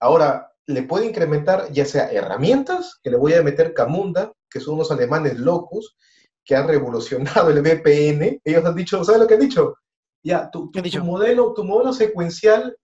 [0.00, 4.74] Ahora, le puede incrementar ya sea herramientas, que le voy a meter Camunda, que son
[4.74, 5.96] unos alemanes locos
[6.44, 8.40] que han revolucionado el VPN.
[8.44, 9.76] Ellos han dicho, ¿sabes lo que han dicho?
[10.22, 10.70] Ya, tu,
[11.04, 12.76] modelo, tu modelo secuencial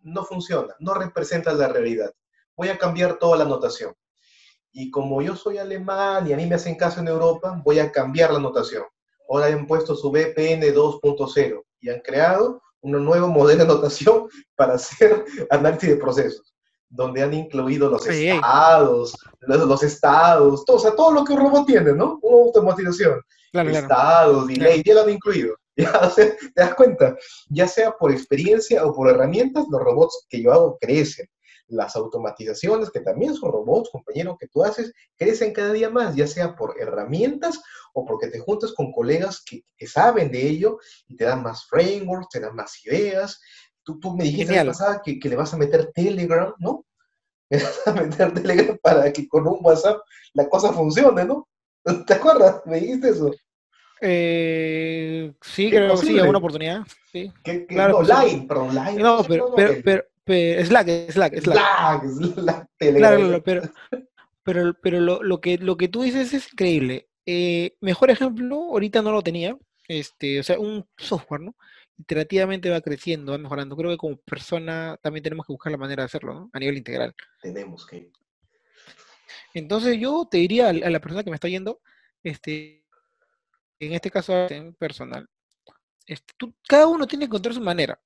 [0.00, 2.12] no funciona, no representa la realidad.
[2.56, 3.94] Voy a cambiar toda la notación.
[4.76, 7.92] Y como yo soy alemán y a mí me hacen caso en Europa, voy a
[7.92, 8.82] cambiar la notación.
[9.30, 14.74] Ahora han puesto su VPN 2.0 y han creado un nuevo modelo de notación para
[14.74, 16.54] hacer análisis de procesos
[16.94, 21.66] donde han incluido los estados, los, estados, todo, o sea, todo lo que un robot
[21.66, 22.20] tiene, ¿no?
[22.22, 23.20] Una automatización.
[23.52, 25.56] estados, delay, ya lo han incluido.
[25.76, 27.16] Ya, ¿Te das cuenta?
[27.48, 31.26] Ya sea por experiencia o por herramientas, los robots que yo hago crecen.
[31.74, 36.26] Las automatizaciones, que también son robots, compañero, que tú haces, crecen cada día más, ya
[36.26, 37.60] sea por herramientas
[37.92, 42.30] o porque te juntas con colegas que, saben de ello y te dan más frameworks,
[42.30, 43.40] te dan más ideas.
[43.82, 46.86] Tú, tú me dijiste la pasada que, que le vas a meter Telegram, ¿no?
[47.50, 49.98] Me vas a meter Telegram para que con un WhatsApp
[50.32, 51.46] la cosa funcione, ¿no?
[52.06, 52.62] ¿Te acuerdas?
[52.64, 53.30] ¿Me dijiste eso?
[54.00, 56.82] Eh, sí, creo que sí, alguna oportunidad.
[57.12, 57.32] Sí.
[57.68, 59.02] claro, no, Line, pero Line.
[59.02, 61.40] No, pero, pero, pero, Slack, Slack, Slack.
[61.40, 63.62] Slack, Claro, pero,
[64.42, 67.08] pero, pero lo, lo, que, lo que tú dices es increíble.
[67.26, 69.56] Eh, mejor ejemplo, ahorita no lo tenía.
[69.86, 71.56] Este, o sea, un software, ¿no?
[71.98, 73.76] Iterativamente va creciendo, va mejorando.
[73.76, 76.50] Creo que como persona también tenemos que buscar la manera de hacerlo, ¿no?
[76.52, 77.14] A nivel integral.
[77.40, 78.10] Tenemos que.
[79.52, 81.80] Entonces yo te diría a la persona que me está yendo,
[82.22, 82.84] este,
[83.78, 84.46] en este caso
[84.78, 85.28] personal,
[86.06, 86.34] este,
[86.66, 88.00] cada uno tiene que encontrar su manera.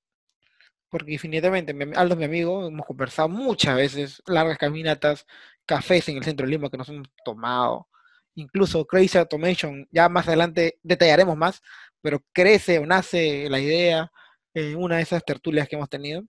[0.91, 5.27] Porque definitivamente, Aldo es mi amigo, hemos conversado muchas veces, largas caminatas,
[5.67, 7.89] cafés en el centro de Lima que nos hemos tomado,
[8.35, 11.63] incluso Crazy Automation, ya más adelante detallaremos más,
[12.01, 14.11] pero crece o nace la idea
[14.55, 16.23] en una de esas tertulias que hemos tenido.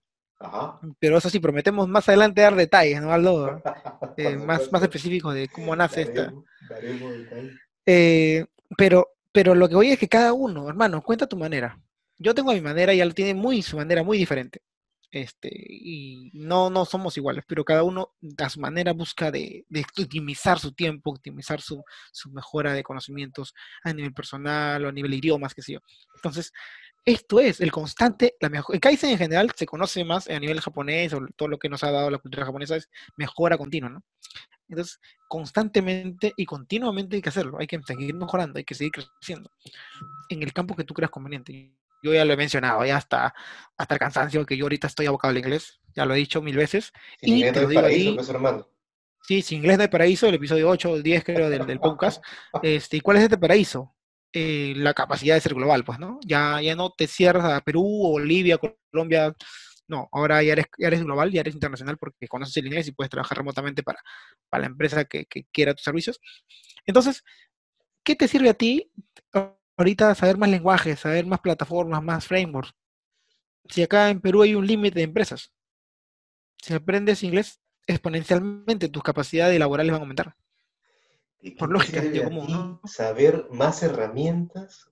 [0.98, 3.62] Pero eso sí, prometemos más adelante dar detalles, ¿no, Aldo?
[4.16, 6.32] Eh, más, más específicos de cómo nace esta.
[7.86, 8.44] Eh,
[8.76, 11.78] pero pero lo que voy es que cada uno, hermano, cuenta tu manera.
[12.20, 14.62] Yo tengo mi manera y él tiene muy su manera muy diferente.
[15.10, 19.64] Este, y no, no somos iguales, pero cada uno a su manera busca de,
[19.98, 21.82] optimizar su tiempo, optimizar su,
[22.30, 25.78] mejora de conocimientos a nivel personal o a nivel de idiomas, qué sé.
[26.14, 26.52] Entonces,
[27.06, 28.74] esto es el constante, la mejor.
[28.74, 31.82] El Kaizen en general se conoce más a nivel japonés, o todo lo que nos
[31.82, 34.04] ha dado la cultura japonesa es mejora continua, ¿no?
[34.68, 39.50] Entonces, constantemente y continuamente hay que hacerlo, hay que seguir mejorando, hay que seguir creciendo
[40.28, 41.79] en el campo que tú creas conveniente.
[42.02, 43.34] Yo ya lo he mencionado, ya hasta,
[43.76, 46.56] hasta el cansancio, que yo ahorita estoy abocado al inglés, ya lo he dicho mil
[46.56, 46.92] veces.
[47.20, 48.68] Sin y paraíso, pues, hermano.
[49.22, 52.22] Sí, sin inglés hay paraíso, el episodio 8 o 10 creo del, del podcast.
[52.62, 53.94] Este, ¿Y cuál es este paraíso?
[54.32, 56.18] Eh, la capacidad de ser global, pues, ¿no?
[56.24, 59.34] Ya, ya no te cierras a Perú, Bolivia, Colombia,
[59.90, 62.92] no, ahora ya eres, ya eres global, ya eres internacional porque conoces el inglés y
[62.92, 63.98] puedes trabajar remotamente para,
[64.48, 66.20] para la empresa que, quiera tus servicios.
[66.86, 67.24] Entonces,
[68.04, 68.92] ¿qué te sirve a ti
[69.80, 72.74] ahorita saber más lenguajes, saber más plataformas, más frameworks?
[73.68, 75.52] Si acá en Perú hay un límite de empresas.
[76.58, 80.36] Si aprendes inglés, exponencialmente tus capacidades laborales van a aumentar.
[81.58, 82.02] Por lógica,
[82.84, 84.90] saber más herramientas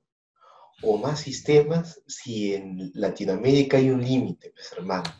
[0.82, 5.12] o más sistemas si en Latinoamérica hay un límite, pues hermano.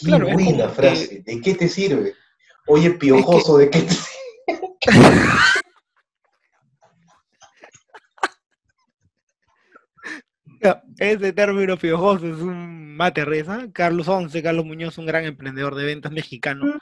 [0.00, 1.22] Qué buena frase.
[1.26, 2.14] ¿De qué te sirve?
[2.66, 4.08] Oye, piojoso, ¿de qué te sirve?
[10.98, 13.68] Ese término piojoso es un mate reza.
[13.72, 16.74] Carlos Once, Carlos Muñoz, un gran emprendedor de ventas mexicano.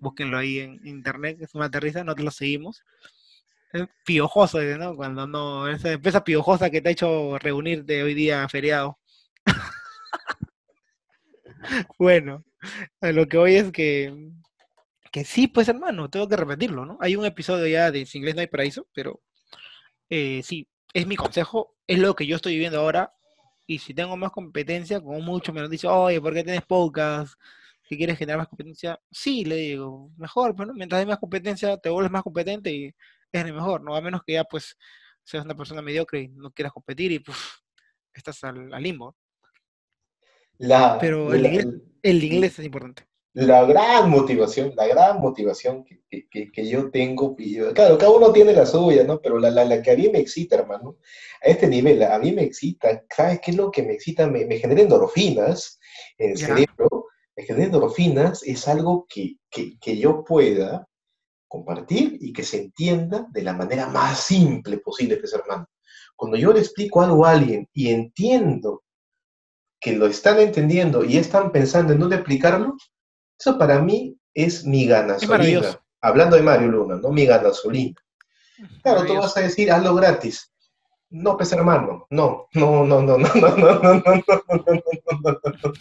[0.00, 2.82] Búsquenlo ahí en internet, es un mate risa, nosotros lo seguimos
[4.04, 4.96] piojoso, ¿no?
[4.96, 8.98] Cuando no, esa empresa piojosa que te ha hecho reunir de hoy día feriado.
[11.98, 12.44] bueno,
[13.00, 14.14] lo que hoy es que,
[15.12, 16.98] que sí, pues hermano, tengo que repetirlo, ¿no?
[17.00, 19.20] Hay un episodio ya de Sin Inglés No hay Paraíso, pero
[20.10, 23.12] eh, sí, es mi consejo, es lo que yo estoy viviendo ahora,
[23.66, 27.36] y si tengo más competencia, como mucho me lo dice, oye, ¿por qué tienes pocas?
[27.88, 29.00] ¿Que quieres generar más competencia?
[29.10, 32.94] Sí, le digo, mejor, pero mientras hay más competencia, te vuelves más competente y
[33.32, 33.96] es mejor, ¿no?
[33.96, 34.76] A menos que ya pues
[35.24, 37.36] seas una persona mediocre y no quieras competir y pues
[38.14, 39.16] estás al, limbo.
[41.00, 41.44] Pero el,
[42.24, 43.06] inglés, es importante.
[43.38, 47.36] La gran motivación, la gran motivación que, yo tengo,
[47.74, 49.20] claro, cada uno tiene la suya, ¿no?
[49.20, 50.96] Pero la, la, que a mí me excita, hermano,
[51.44, 54.26] a este nivel, a mí me excita, ¿sabes qué es lo que me excita?
[54.26, 55.78] Me, me genera endorfinas
[56.16, 60.88] en el cerebro, me genera endorfinas, es algo que, que yo pueda
[61.46, 65.68] compartir y que se entienda de la manera más simple posible, pues hermano.
[66.16, 68.82] Cuando yo le explico algo a alguien y entiendo
[69.78, 72.78] que lo están entendiendo y están pensando en dónde aplicarlo,
[73.38, 75.80] eso para mí es mi gasolina.
[76.00, 77.10] Hablando de Mario Luna, ¿no?
[77.10, 77.94] Mi gasolina.
[78.82, 80.52] Claro, tú vas a decir, hazlo gratis.
[81.08, 84.22] No, pues hermano, no, no, no, no, no, no, no, no, no,
[85.22, 85.72] no,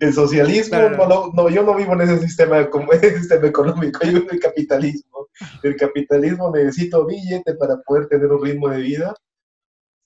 [0.00, 4.12] El socialismo, no, no, yo no vivo en ese sistema, como ese sistema económico, yo
[4.12, 5.28] vivo en el capitalismo.
[5.62, 9.14] El capitalismo necesito billete para poder tener un ritmo de vida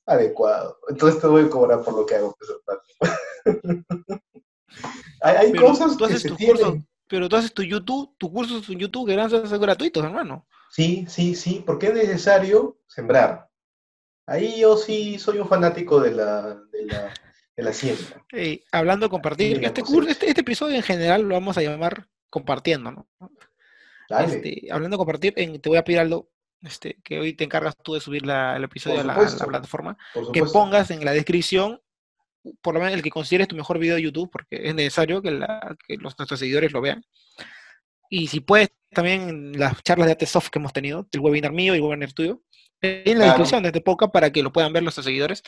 [0.04, 0.78] adecuado.
[0.88, 2.50] Entonces te voy a cobrar por lo que hago, pues
[5.22, 6.86] hay, hay cosas que se tienen.
[7.08, 10.46] Pero tú haces tu YouTube, tu curso en YouTube que van a ser gratuitos, hermano.
[10.70, 13.46] Sí, sí, sí, porque es necesario sembrar
[14.26, 16.42] Ahí yo sí soy un fanático de la,
[16.72, 17.14] de la,
[17.56, 18.24] de la siembra.
[18.72, 22.90] hablando de compartir, este, curso, este, este, episodio en general lo vamos a llamar compartiendo,
[22.90, 23.08] ¿no?
[24.08, 26.28] Este, hablando de compartir, te voy a pedir algo,
[26.62, 29.96] este, que hoy te encargas tú de subir el episodio a la, plataforma,
[30.32, 31.80] que pongas en la descripción,
[32.62, 35.30] por lo menos el que consideres tu mejor video de YouTube, porque es necesario que,
[35.30, 37.04] los, nuestros seguidores lo vean.
[38.08, 41.78] Y si puedes, también las charlas de ATSoft que hemos tenido, el webinar mío y
[41.78, 42.42] el webinar tuyo,
[42.80, 45.42] en la descripción de este podcast para que lo puedan ver nuestros seguidores.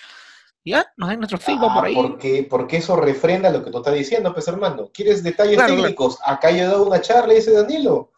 [0.65, 1.95] Ya, nos den nuestro feedback por ah, ahí.
[1.95, 4.91] Porque, porque eso refrenda lo que tú estás diciendo, pues hermano.
[4.93, 6.19] ¿Quieres detalles técnicos?
[6.25, 8.13] Acá yo he dado una charla, dice Danilo.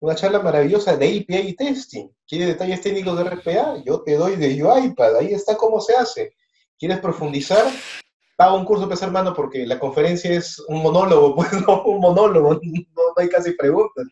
[0.00, 2.08] Una charla maravillosa de API testing.
[2.26, 3.82] ¿Quieres detalles técnicos de RPA?
[3.84, 5.18] Yo te doy de UiPad.
[5.18, 6.34] Ahí está cómo se hace.
[6.76, 7.64] ¿Quieres profundizar?
[8.42, 12.54] Paga un curso, pues hermano, porque la conferencia es un monólogo, pues no, un monólogo,
[12.54, 14.04] no, hay casi preguntas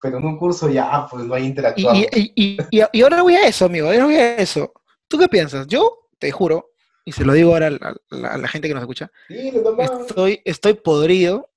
[0.00, 1.98] pero en un curso ya, pues no hay interactuado.
[1.98, 4.72] Y, y, ahora voy a eso, amigo, ahora voy a eso.
[5.08, 5.66] ¿Tú qué piensas?
[5.66, 6.70] Yo, te juro,
[7.04, 11.48] y se lo digo ahora a la, gente que nos escucha, estoy, estoy podrido,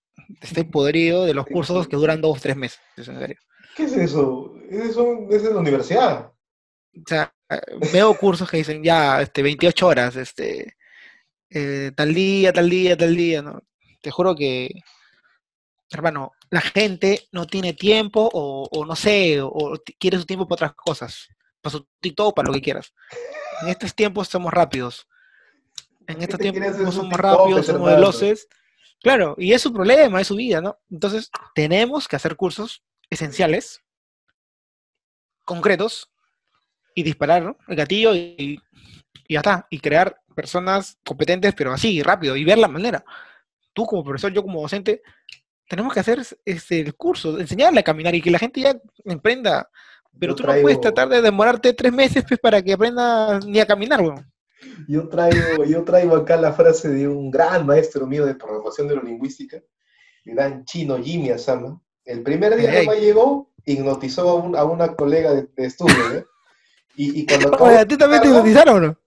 [0.42, 3.38] estoy podrido de los cursos que duran dos o tres meses, en serio.
[3.76, 4.56] ¿Qué es eso?
[4.70, 6.32] ¿Es, es en la universidad?
[6.96, 7.34] O sea,
[7.94, 10.76] veo cursos que dicen ya, este, 28 horas, este,
[11.50, 13.62] eh, tal día, tal día, tal día, ¿no?
[14.02, 14.70] Te juro que,
[15.89, 20.74] hermano, la gente no tiene tiempo o, no sé, o, quiere su tiempo para otras
[20.76, 21.28] cosas,
[21.62, 22.93] para su TikTok, para lo que quieras.
[23.62, 25.08] En estos tiempos somos rápidos
[26.10, 28.47] en estos tiempos no somos rápidos, somos veloces.
[29.02, 30.80] Claro, y es su problema, es su vida, ¿no?
[30.89, 33.84] Entonces, tenemos que hacer cursos esenciales,
[35.45, 36.10] concretos,
[36.95, 38.60] y disparar el gatillo y,
[39.30, 39.68] ya está.
[39.70, 43.04] Y crear personas competentes, pero así, rápido, y ver la manera.
[43.74, 45.02] Tú como profesor, yo como docente,
[45.68, 49.70] tenemos que hacer este, el curso, enseñarle a caminar y que la gente ya emprenda.
[50.18, 53.68] Pero tú no puedes tratar de demorarte tres meses pues, para que aprenda ni a
[53.68, 54.26] caminar, weón.
[54.88, 59.62] Yo traigo, yo traigo acá la frase de un gran maestro mío de programación neurolingüística,
[60.26, 61.82] el gran chino Jimmy Asama.
[62.04, 66.26] El primer día que me llegó, hipnotizó a, una colega de, estudio, ¿eh?
[66.96, 68.98] Y, y cuando ¿a ti también te hipnotizaron o no?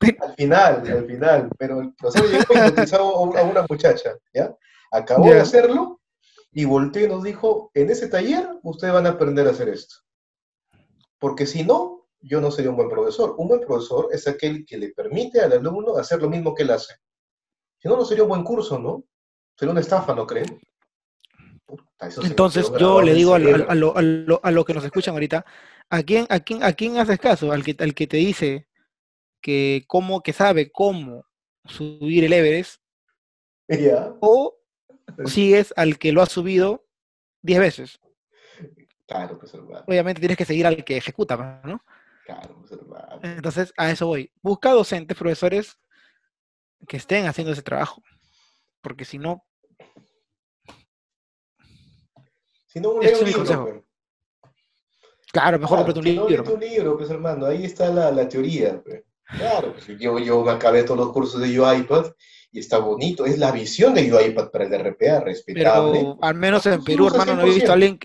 [0.00, 4.54] Al final, al final, pero el llegó y hipnotizó a una muchacha, ¿ya?
[4.92, 6.00] Acabó de hacerlo
[6.52, 9.96] y volteó y nos dijo, en ese taller ustedes van a aprender a hacer esto.
[11.18, 13.34] Porque si no, yo no sería un buen profesor.
[13.38, 16.70] Un buen profesor es aquel que le permite al alumno hacer lo mismo que él
[16.70, 16.94] hace.
[17.78, 19.04] Si no, no sería un buen curso, ¿no?
[19.56, 20.60] Sería una estafa, ¿no creen?
[22.22, 25.44] Entonces yo le digo a, lo, que nos escuchan ahorita,
[25.90, 27.50] ¿a quién, a quién, a quién haces caso?
[27.50, 28.67] ¿Al que, al que te dice
[29.40, 31.24] que, cómo, que sabe cómo
[31.64, 32.80] subir el Everest?
[34.20, 34.56] ¿O
[35.26, 36.86] sigues al que lo ha subido
[37.42, 38.00] 10 veces?
[39.06, 41.82] Claro, pues, Obviamente tienes que seguir al que ejecuta, ¿no?
[42.26, 42.80] Pues,
[43.22, 44.30] Entonces, a eso voy.
[44.42, 45.78] Busca docentes, profesores
[46.86, 48.02] que estén haciendo ese trabajo.
[48.82, 49.44] Porque si no.
[52.66, 53.84] Si no, un libro.
[55.32, 56.44] Claro, mejor claro, un libro.
[56.44, 58.82] No un libro, pues hermano, ahí está la, la teoría.
[58.82, 59.04] Pues.
[59.36, 62.16] Claro, pues, yo, yo me acabé todos los cursos de UiPath
[62.50, 63.26] y está bonito.
[63.26, 66.00] Es la visión de UiPath para el RPA, respetable.
[66.00, 67.98] Pero al menos en Perú, hermano, no he visto a alguien,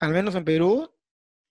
[0.00, 0.90] al menos en Perú,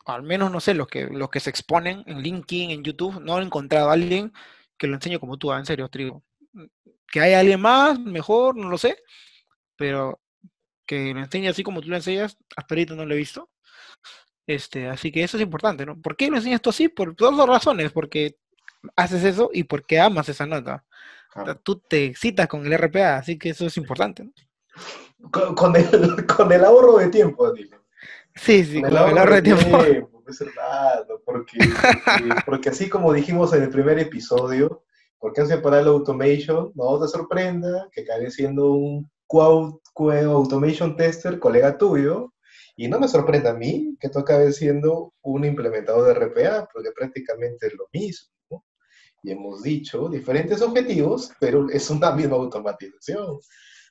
[0.06, 3.40] al menos no sé, los que, los que se exponen en LinkedIn, en YouTube, no
[3.40, 4.34] he encontrado a alguien
[4.78, 6.24] que lo enseñe como tú, ah, en serio, trigo.
[7.08, 8.98] Que haya alguien más, mejor, no lo sé,
[9.76, 10.20] pero
[10.86, 13.50] que lo enseñe así como tú lo enseñas, hasta ahorita no lo he visto.
[14.48, 16.00] Este, así que eso es importante, ¿no?
[16.00, 16.88] ¿Por qué lo enseñas tú así?
[16.88, 18.38] Por dos razones, porque
[18.96, 20.84] haces eso y porque amas esa nota.
[21.64, 24.24] tú te citas con el RPA, así que eso es importante.
[24.24, 24.32] ¿no?
[25.32, 27.78] Con, el, con el ahorro de tiempo, digo.
[28.36, 30.12] Sí, sí, con el ahorro de tiempo.
[30.24, 31.58] Pues, hermano, porque,
[32.46, 34.84] porque, así como dijimos en el primer episodio,
[35.20, 36.72] ¿por qué hace para el automation?
[36.74, 39.80] No te sorprenda que acabe siendo un quote,
[40.26, 42.34] automation tester, colega tuyo,
[42.76, 46.92] y no me sorprenda a mí que tú acabes siendo un implementador de RPA, porque
[46.92, 48.35] prácticamente es lo mismo.
[49.26, 53.40] Y hemos dicho diferentes objetivos, pero es una misma automatización.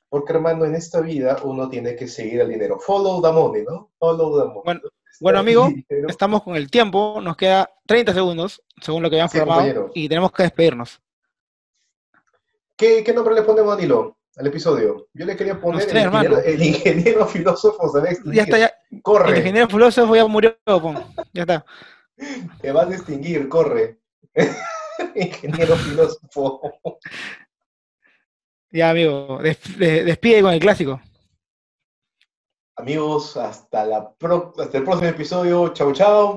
[0.07, 2.79] Porque, hermano, en esta vida uno tiene que seguir el dinero.
[2.79, 3.91] Follow the money, ¿no?
[3.99, 4.81] Follow the money.
[5.19, 5.69] Bueno, amigo,
[6.07, 7.19] estamos con el tiempo.
[7.21, 11.01] Nos queda 30 segundos, según lo que habíamos programado, y tenemos que despedirnos.
[12.77, 15.07] ¿Qué, ¿Qué, nombre le ponemos a Nilo al episodio?
[15.13, 15.81] Yo le quería poner
[16.45, 17.91] el, ingeniero, filósofo
[18.25, 18.73] Ya está, ya.
[19.01, 19.31] Corre.
[19.31, 20.57] El ingeniero filósofo ya murió,
[21.33, 21.65] ya está.
[22.61, 23.99] Te vas a distinguir, corre.
[25.15, 26.61] ingeniero filósofo.
[28.71, 30.99] Ya, amigo, despide con el clásico.
[32.77, 34.13] Amigos, hasta, la
[34.57, 35.69] hasta el próximo episodio.
[35.69, 36.33] Chau, chau.